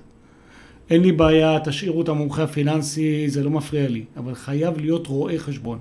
אין 0.90 1.00
לי 1.00 1.12
בעיה, 1.12 1.58
תשאירו 1.64 2.02
את 2.02 2.08
המומחה 2.08 2.42
הפיננסי, 2.42 3.28
זה 3.28 3.44
לא 3.44 3.50
מפריע 3.50 3.88
לי, 3.88 4.04
אבל 4.16 4.34
חייב 4.34 4.78
להיות 4.78 5.06
רואה 5.06 5.38
חשבון. 5.38 5.78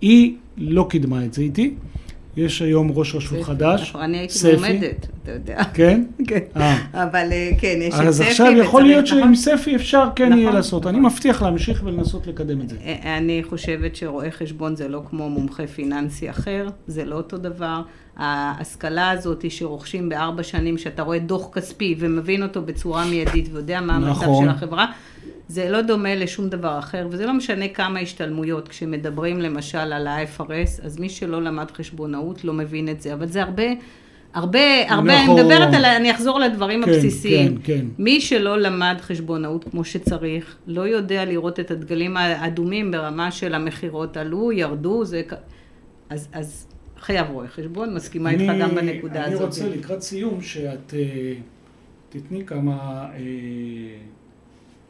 היא 0.00 0.34
לא 0.56 0.86
קידמה 0.90 1.24
את 1.24 1.34
זה 1.34 1.42
איתי, 1.42 1.74
יש 2.36 2.62
היום 2.62 2.90
ראש 2.94 3.14
רשות 3.14 3.42
חדש, 3.42 3.88
נכון, 3.90 4.00
אני 4.00 4.18
הייתי 4.18 4.34
ספי. 4.34 4.56
מועמדת, 4.56 5.06
אתה 5.22 5.32
יודע. 5.32 5.64
כן? 5.74 6.04
כן. 6.28 6.38
אה. 6.56 6.76
אבל 6.92 7.28
אה, 7.32 7.50
כן, 7.58 7.78
יש 7.80 7.94
את 7.94 7.98
ספי. 7.98 8.06
אז 8.06 8.20
עכשיו 8.20 8.52
יכול 8.52 8.82
להיות 8.82 9.04
נכון. 9.04 9.18
שעם 9.18 9.34
ספי 9.34 9.76
אפשר 9.76 10.08
כן 10.16 10.32
יהיה 10.32 10.42
נכון, 10.42 10.56
לעשות. 10.56 10.86
אני 10.86 10.98
נכון. 10.98 11.12
מבטיח 11.12 11.42
להמשיך 11.42 11.82
ולנסות 11.84 12.26
לקדם 12.26 12.60
את 12.60 12.68
זה. 12.68 12.76
אה, 12.84 13.18
אני 13.18 13.42
חושבת 13.48 13.96
שרואה 13.96 14.30
חשבון 14.30 14.76
זה 14.76 14.88
לא 14.88 15.02
כמו 15.10 15.30
מומחה 15.30 15.66
פיננסי 15.66 16.30
אחר, 16.30 16.68
זה 16.86 17.04
לא 17.04 17.16
אותו 17.16 17.38
דבר. 17.38 17.82
ההשכלה 18.16 19.10
הזאת 19.10 19.50
שרוכשים 19.50 20.08
בארבע 20.08 20.42
שנים, 20.42 20.78
שאתה 20.78 21.02
רואה 21.02 21.18
דוח 21.18 21.48
כספי 21.52 21.94
ומבין 21.98 22.42
אותו 22.42 22.62
בצורה 22.62 23.04
מיידית 23.04 23.48
ויודע 23.52 23.80
מה 23.80 23.96
המצב 23.96 24.08
נכון. 24.08 24.44
של 24.44 24.50
החברה, 24.50 24.86
זה 25.48 25.70
לא 25.70 25.80
דומה 25.82 26.14
לשום 26.14 26.48
דבר 26.48 26.78
אחר, 26.78 27.08
וזה 27.10 27.26
לא 27.26 27.32
משנה 27.34 27.68
כמה 27.68 28.00
השתלמויות. 28.00 28.68
כשמדברים 28.68 29.40
למשל 29.40 29.78
על 29.78 30.06
ה-IFRS, 30.06 30.82
אז 30.84 30.98
מי 30.98 31.08
שלא 31.08 31.42
למד 31.42 31.70
חשבונאות 31.70 32.44
לא 32.44 32.52
מבין 32.52 32.88
את 32.88 33.00
זה, 33.00 33.14
אבל 33.14 33.26
זה 33.26 33.42
הרבה... 33.42 33.62
הרבה, 34.34 34.58
הרבה, 34.92 35.22
נכון. 35.22 35.38
אני 35.38 35.42
מדברת 35.42 35.74
על, 35.74 35.84
אני 35.84 36.10
אחזור 36.10 36.40
לדברים 36.40 36.84
כן, 36.84 36.90
הבסיסיים. 36.90 37.56
כן, 37.56 37.62
כן. 37.78 37.86
מי 37.98 38.20
שלא 38.20 38.58
למד 38.58 38.96
חשבונאות 39.00 39.64
כמו 39.70 39.84
שצריך, 39.84 40.56
לא 40.66 40.82
יודע 40.88 41.24
לראות 41.24 41.60
את 41.60 41.70
הדגלים 41.70 42.16
האדומים 42.16 42.90
ברמה 42.90 43.30
של 43.30 43.54
המכירות 43.54 44.16
עלו, 44.16 44.52
ירדו, 44.52 45.04
זה... 45.04 45.22
אז, 46.10 46.28
אז 46.32 46.66
חייב 47.00 47.26
רואה 47.30 47.48
חשבון, 47.48 47.94
מסכימה 47.94 48.30
איתך 48.30 48.42
אני- 48.42 48.60
גם 48.60 48.74
בנקודה 48.74 49.24
אני 49.24 49.34
הזאת. 49.34 49.46
רוצה 49.46 49.68
לקראת 49.68 50.02
סיום 50.02 50.42
שאת 50.42 50.94
אה, 50.96 51.32
תתני 52.08 52.46
כמה, 52.46 52.74
אה, 53.14 53.18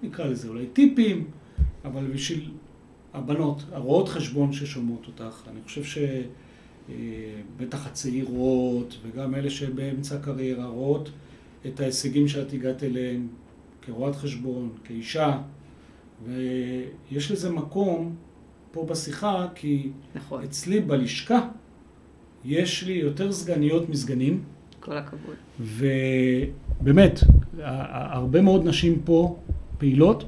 נקרא 0.06 0.24
לזה 0.24 0.48
אולי 0.48 0.66
טיפים, 0.66 1.24
אבל 1.84 2.06
בשביל 2.06 2.50
הבנות, 3.14 3.62
הרואות 3.72 4.08
חשבון 4.08 4.52
ששומעות 4.52 5.06
אותך, 5.06 5.42
אני 5.50 5.60
חושב 5.64 6.02
שבטח 6.88 7.86
הצעירות 7.86 8.98
וגם 9.02 9.34
אלה 9.34 9.50
שבאמצע 9.50 10.16
הקריירה 10.16 10.66
רואות 10.66 11.10
את 11.66 11.80
ההישגים 11.80 12.28
שאת 12.28 12.52
הגעת 12.52 12.82
אליהם 12.82 13.28
כרואת 13.82 14.16
חשבון, 14.16 14.70
כאישה, 14.84 15.38
ויש 16.24 17.30
לזה 17.30 17.52
מקום 17.52 18.14
פה 18.70 18.86
בשיחה, 18.90 19.46
כי 19.54 19.90
נכון, 20.14 20.42
אצלי 20.42 20.80
בלשכה 20.80 21.48
יש 22.44 22.84
לי 22.84 22.92
יותר 22.92 23.32
סגניות 23.32 23.88
מסגנים, 23.88 24.42
כל 24.80 24.96
הכבוד. 24.96 25.34
ובאמת, 25.60 27.20
הרבה 27.58 28.40
מאוד 28.40 28.68
נשים 28.68 29.00
פה 29.04 29.36
פעילות, 29.78 30.24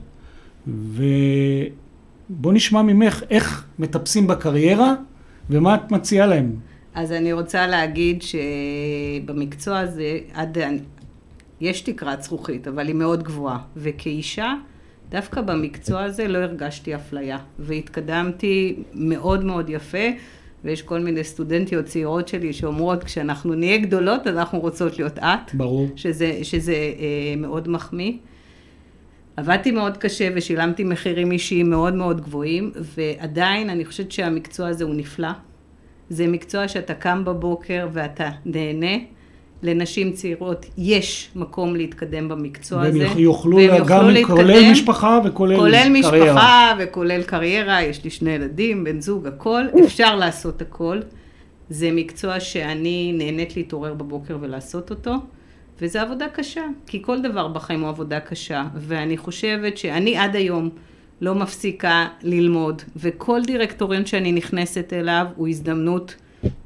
ובוא 0.66 2.52
נשמע 2.52 2.82
ממך 2.82 3.22
איך 3.30 3.66
מטפסים 3.78 4.26
בקריירה 4.26 4.94
ומה 5.50 5.74
את 5.74 5.92
מציעה 5.92 6.26
להם. 6.26 6.52
אז 6.94 7.12
אני 7.12 7.32
רוצה 7.32 7.66
להגיד 7.66 8.22
שבמקצוע 8.22 9.78
הזה, 9.78 10.18
עד, 10.32 10.58
יש 11.60 11.80
תקרת 11.80 12.22
זכוכית, 12.22 12.68
אבל 12.68 12.86
היא 12.86 12.94
מאוד 12.94 13.22
גבוהה. 13.22 13.58
וכאישה, 13.76 14.54
דווקא 15.10 15.40
במקצוע 15.40 16.02
הזה 16.02 16.28
לא 16.28 16.38
הרגשתי 16.38 16.94
אפליה, 16.94 17.38
והתקדמתי 17.58 18.76
מאוד 18.94 19.44
מאוד 19.44 19.70
יפה, 19.70 20.08
ויש 20.64 20.82
כל 20.82 21.00
מיני 21.00 21.24
סטודנטיות 21.24 21.84
צעירות 21.84 22.28
שלי 22.28 22.52
שאומרות, 22.52 23.04
כשאנחנו 23.04 23.54
נהיה 23.54 23.76
גדולות, 23.78 24.26
אנחנו 24.26 24.60
רוצות 24.60 24.98
להיות 24.98 25.18
את, 25.18 25.54
ברור. 25.54 25.88
שזה, 25.96 26.38
שזה 26.42 26.72
אה, 26.72 27.34
מאוד 27.36 27.68
מחמיא. 27.68 28.12
עבדתי 29.38 29.70
מאוד 29.70 29.96
קשה 29.96 30.28
ושילמתי 30.34 30.84
מחירים 30.84 31.32
אישיים 31.32 31.70
מאוד 31.70 31.94
מאוד 31.94 32.20
גבוהים, 32.20 32.70
ועדיין 32.96 33.70
אני 33.70 33.84
חושבת 33.84 34.12
שהמקצוע 34.12 34.68
הזה 34.68 34.84
הוא 34.84 34.94
נפלא. 34.94 35.28
זה 36.10 36.26
מקצוע 36.26 36.68
שאתה 36.68 36.94
קם 36.94 37.24
בבוקר 37.24 37.88
ואתה 37.92 38.28
נהנה. 38.44 38.96
לנשים 39.62 40.12
צעירות 40.12 40.66
יש 40.78 41.30
מקום 41.36 41.76
להתקדם 41.76 42.28
במקצוע 42.28 42.78
והם 42.78 42.88
הזה. 42.88 43.06
יוכ- 43.06 43.18
יוכלו 43.18 43.56
והם 43.56 43.84
גם, 43.86 44.08
להתקדם, 44.08 44.36
כולל 44.36 44.70
משפחה 44.72 45.18
וכולל 45.24 45.56
כולל 45.56 45.72
קריירה. 45.72 45.90
משפחה 46.00 46.72
וכולל 46.78 47.22
קריירה, 47.22 47.82
יש 47.82 48.04
לי 48.04 48.10
שני 48.10 48.30
ילדים, 48.30 48.84
בן 48.84 49.00
זוג, 49.00 49.26
הכל, 49.26 49.62
אפשר 49.84 50.16
לעשות 50.16 50.62
הכל. 50.62 51.00
זה 51.70 51.90
מקצוע 51.92 52.40
שאני 52.40 53.12
נהנית 53.18 53.56
להתעורר 53.56 53.94
בבוקר 53.94 54.36
ולעשות 54.40 54.90
אותו, 54.90 55.14
וזו 55.80 55.98
עבודה 55.98 56.28
קשה, 56.28 56.64
כי 56.86 57.02
כל 57.02 57.22
דבר 57.22 57.48
בחיים 57.48 57.80
הוא 57.80 57.88
עבודה 57.88 58.20
קשה, 58.20 58.64
ואני 58.74 59.16
חושבת 59.16 59.78
שאני 59.78 60.16
עד 60.16 60.36
היום 60.36 60.70
לא 61.20 61.34
מפסיקה 61.34 62.08
ללמוד, 62.22 62.82
וכל 62.96 63.40
דירקטוריון 63.46 64.06
שאני 64.06 64.32
נכנסת 64.32 64.92
אליו 64.92 65.26
הוא 65.36 65.48
הזדמנות 65.48 66.14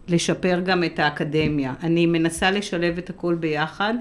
לשפר 0.08 0.60
גם 0.64 0.84
את 0.84 0.98
האקדמיה. 0.98 1.74
אני 1.82 2.06
מנסה 2.06 2.50
לשלב 2.50 2.98
את 2.98 3.10
הכל 3.10 3.34
ביחד, 3.34 3.94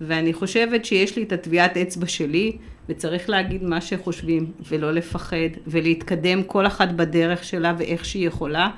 ואני 0.00 0.32
חושבת 0.32 0.84
שיש 0.84 1.16
לי 1.16 1.22
את 1.22 1.32
הטביעת 1.32 1.76
אצבע 1.76 2.06
שלי, 2.06 2.56
וצריך 2.88 3.30
להגיד 3.30 3.64
מה 3.64 3.80
שחושבים, 3.80 4.52
ולא 4.68 4.92
לפחד, 4.92 5.36
ולהתקדם 5.66 6.42
כל 6.42 6.66
אחת 6.66 6.88
בדרך 6.88 7.44
שלה 7.44 7.74
ואיך 7.78 8.04
שהיא 8.04 8.26
יכולה. 8.26 8.70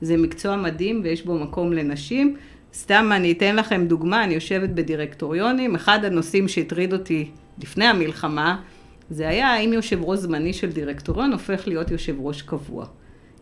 זה 0.00 0.16
מקצוע 0.16 0.56
מדהים 0.56 1.00
ויש 1.04 1.24
בו 1.24 1.38
מקום 1.38 1.72
לנשים. 1.72 2.36
סתם 2.76 3.10
אני 3.12 3.32
אתן 3.32 3.56
לכם 3.56 3.86
דוגמה, 3.86 4.24
אני 4.24 4.34
יושבת 4.34 4.68
בדירקטוריונים, 4.68 5.74
אחד 5.74 6.04
הנושאים 6.04 6.48
שהטריד 6.48 6.92
אותי 6.92 7.30
לפני 7.62 7.84
המלחמה, 7.84 8.62
זה 9.10 9.28
היה 9.28 9.48
האם 9.48 9.72
יושב 9.72 9.98
ראש 10.02 10.18
זמני 10.18 10.52
של 10.52 10.72
דירקטוריון 10.72 11.32
הופך 11.32 11.68
להיות 11.68 11.90
יושב 11.90 12.14
ראש 12.20 12.42
קבוע. 12.42 12.86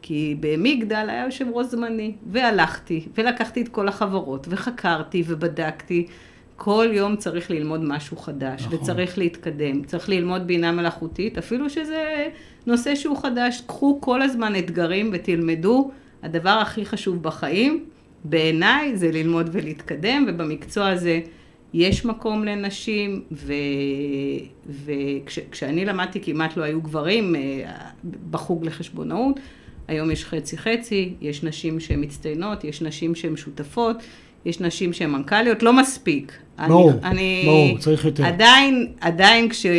כי 0.03 0.37
במגדל 0.41 1.07
היה 1.09 1.25
יושב 1.25 1.47
ראש 1.53 1.67
זמני, 1.67 2.15
והלכתי, 2.27 3.07
ולקחתי 3.19 3.63
את 3.63 3.69
כל 3.69 3.89
החברות, 3.89 4.47
וחקרתי 4.51 5.23
ובדקתי. 5.27 6.07
כל 6.57 6.89
יום 6.93 7.17
צריך 7.17 7.51
ללמוד 7.51 7.81
משהו 7.85 8.17
חדש, 8.17 8.63
נכון. 8.63 8.79
וצריך 8.79 9.19
להתקדם. 9.19 9.85
צריך 9.85 10.09
ללמוד 10.09 10.47
בינה 10.47 10.73
מלאכותית, 10.73 11.39
אפילו 11.39 11.71
שזה 11.71 12.29
נושא 12.67 12.95
שהוא 12.95 13.17
חדש. 13.17 13.63
קחו 13.67 13.99
כל 14.01 14.23
הזמן 14.23 14.57
אתגרים 14.57 15.11
ותלמדו. 15.13 15.91
הדבר 16.23 16.51
הכי 16.51 16.85
חשוב 16.85 17.23
בחיים, 17.23 17.85
בעיניי, 18.25 18.97
זה 18.97 19.13
ללמוד 19.13 19.49
ולהתקדם, 19.53 20.27
ובמקצוע 20.29 20.89
הזה 20.89 21.21
יש 21.75 22.05
מקום 22.05 22.45
לנשים, 22.45 23.23
וכשאני 24.85 25.85
למדתי 25.85 26.21
כמעט 26.23 26.57
לא 26.57 26.63
היו 26.63 26.81
גברים 26.81 27.37
אה, 27.37 27.41
בחוג 28.31 28.65
לחשבונאות. 28.65 29.41
היום 29.89 30.11
יש 30.11 30.25
חצי 30.25 30.59
חצי, 30.59 31.15
יש 31.21 31.45
נשים 31.45 31.81
שהן 31.81 32.01
מצטיינות, 32.05 32.65
יש 32.65 32.83
נשים 32.83 33.15
שהן 33.15 33.37
שותפות, 33.37 33.97
יש 34.47 34.61
נשים 34.61 34.93
שהן 34.93 35.11
מנכ"ליות, 35.11 35.63
לא 35.63 35.73
מספיק. 35.73 36.33
ברור, 36.69 36.93
ברור, 37.45 37.79
צריך 37.79 38.05
יותר. 38.05 38.27
עדיין, 38.27 38.87
עדיין 39.01 39.49
כש, 39.49 39.67
אה, 39.67 39.73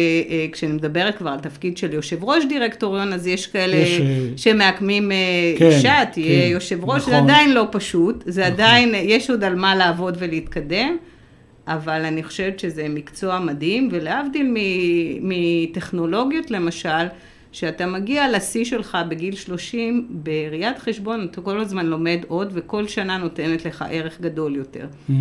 כשאני 0.52 0.72
מדברת 0.72 1.18
כבר 1.18 1.30
על 1.30 1.40
תפקיד 1.40 1.78
של 1.78 1.94
יושב 1.94 2.24
ראש 2.24 2.46
דירקטוריון, 2.46 3.14
אז 3.14 3.28
יש 3.28 3.48
כאלה 3.48 3.76
יש, 3.76 4.00
אה, 4.00 4.06
שמעקמים 4.38 5.12
אה, 5.12 5.18
כן, 5.58 5.66
אישה, 5.66 6.06
תהיה 6.12 6.42
כן, 6.46 6.52
יושב 6.52 6.86
ראש, 6.86 7.06
זה 7.06 7.12
נכון. 7.12 7.24
עדיין 7.24 7.54
לא 7.54 7.68
פשוט, 7.72 8.24
זה 8.26 8.42
נכון. 8.42 8.54
עדיין, 8.54 8.96
יש 8.96 9.30
עוד 9.30 9.44
על 9.44 9.56
מה 9.56 9.76
לעבוד 9.76 10.18
ולהתקדם. 10.20 10.98
אבל 11.68 12.06
אני 12.06 12.24
חושבת 12.24 12.60
שזה 12.60 12.86
מקצוע 12.90 13.40
מדהים, 13.40 13.90
ולהבדיל 13.92 14.56
מטכנולוגיות 15.22 16.52
למשל, 16.52 17.06
שאתה 17.56 17.86
מגיע 17.86 18.32
לשיא 18.32 18.66
שלך 18.66 18.98
בגיל 19.10 19.36
30, 19.36 20.08
בראיית 20.24 20.80
חשבון 20.80 21.28
אתה 21.32 21.42
כל 21.42 21.60
הזמן 21.60 21.86
לומד 21.86 22.20
עוד, 22.28 22.52
וכל 22.54 22.88
שנה 22.88 23.18
נותנת 23.18 23.66
לך 23.66 23.86
ערך 23.90 24.22
גדול 24.22 24.56
יותר. 24.56 24.88
Mm. 25.10 25.14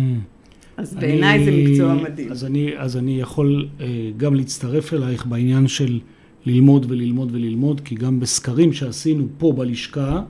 אז 0.77 0.95
בעיניי 0.95 1.45
זה 1.45 1.51
מקצוע 1.51 1.93
מדהים. 1.93 2.31
אז 2.31 2.45
אני, 2.45 2.77
אז 2.77 2.97
אני 2.97 3.21
יכול 3.21 3.67
אה, 3.79 3.85
גם 4.17 4.35
להצטרף 4.35 4.93
אלייך 4.93 5.25
בעניין 5.25 5.67
של 5.67 5.99
ללמוד 6.45 6.85
וללמוד 6.89 7.35
וללמוד, 7.35 7.81
כי 7.81 7.95
גם 7.95 8.19
בסקרים 8.19 8.73
שעשינו 8.73 9.27
פה 9.37 9.53
בלשכה, 9.57 10.21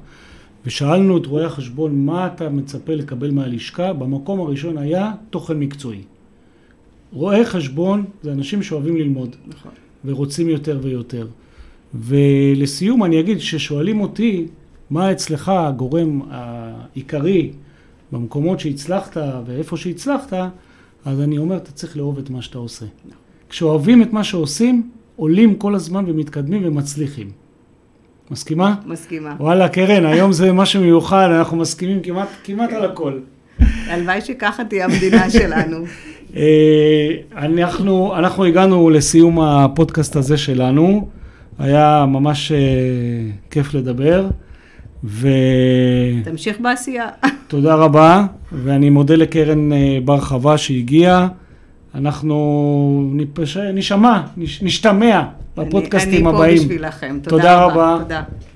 ושאלנו 0.65 1.17
את 1.17 1.25
רואי 1.25 1.45
החשבון 1.45 2.05
מה 2.05 2.27
אתה 2.27 2.49
מצפה 2.49 2.95
לקבל 2.95 3.31
מהלשכה, 3.31 3.93
במקום 3.93 4.39
הראשון 4.39 4.77
היה 4.77 5.11
תוכן 5.29 5.59
מקצועי. 5.59 6.01
רואי 7.13 7.45
חשבון 7.45 8.05
זה 8.23 8.31
אנשים 8.31 8.63
שאוהבים 8.63 8.97
ללמוד. 8.97 9.35
נכון. 9.47 9.71
ורוצים 10.05 10.49
יותר 10.49 10.79
ויותר. 10.81 11.27
ולסיום 11.95 13.03
אני 13.03 13.19
אגיד 13.19 13.39
ששואלים 13.39 14.01
אותי 14.01 14.45
מה 14.89 15.11
אצלך 15.11 15.49
הגורם 15.49 16.21
העיקרי 16.31 17.51
במקומות 18.11 18.59
שהצלחת 18.59 19.17
ואיפה 19.45 19.77
שהצלחת, 19.77 20.33
אז 21.05 21.21
אני 21.21 21.37
אומר, 21.37 21.57
אתה 21.57 21.71
צריך 21.71 21.97
לאהוב 21.97 22.17
את 22.17 22.29
מה 22.29 22.41
שאתה 22.41 22.57
עושה. 22.57 22.85
כשאוהבים 23.49 24.01
את 24.01 24.13
מה 24.13 24.23
שעושים, 24.23 24.89
עולים 25.15 25.55
כל 25.55 25.75
הזמן 25.75 26.03
ומתקדמים 26.07 26.61
ומצליחים. 26.65 27.29
מסכימה? 28.31 28.75
מסכימה. 28.85 29.35
וואלה, 29.39 29.69
קרן, 29.69 30.05
היום 30.05 30.31
זה 30.33 30.53
משהו 30.53 30.81
מיוחד, 30.81 31.27
אנחנו 31.31 31.57
מסכימים 31.57 32.01
כמעט, 32.01 32.27
כמעט 32.43 32.73
על 32.73 32.85
הכל. 32.85 33.19
הלוואי 33.87 34.21
שככה 34.21 34.63
תהיה 34.65 34.85
המדינה 34.85 35.29
שלנו. 35.39 35.77
אה, 36.35 37.07
אנחנו, 37.37 38.15
אנחנו 38.17 38.45
הגענו 38.45 38.89
לסיום 38.89 39.41
הפודקאסט 39.41 40.15
הזה 40.15 40.37
שלנו, 40.37 41.07
היה 41.59 42.05
ממש 42.07 42.51
אה, 42.51 42.57
כיף 43.51 43.73
לדבר, 43.73 44.27
ותודה 45.03 45.31
תמשיך 46.23 46.59
בעשייה. 46.59 47.07
רבה, 47.75 48.25
ואני 48.51 48.89
מודה 48.89 49.15
לקרן 49.15 49.73
אה, 49.73 49.97
בר 50.05 50.21
חווה 50.21 50.57
שהגיעה. 50.57 51.27
אנחנו 51.95 53.09
נפש... 53.13 53.57
נשמע, 53.57 54.21
נש... 54.37 54.63
נשתמע 54.63 55.23
בפודקאסטים 55.57 56.27
אני 56.27 56.35
הבאים. 56.35 56.57
פה 56.57 56.63
בשבילכם. 56.63 57.19
תודה 57.23 57.63
רבה. 57.63 57.97
תודה. 58.01 58.23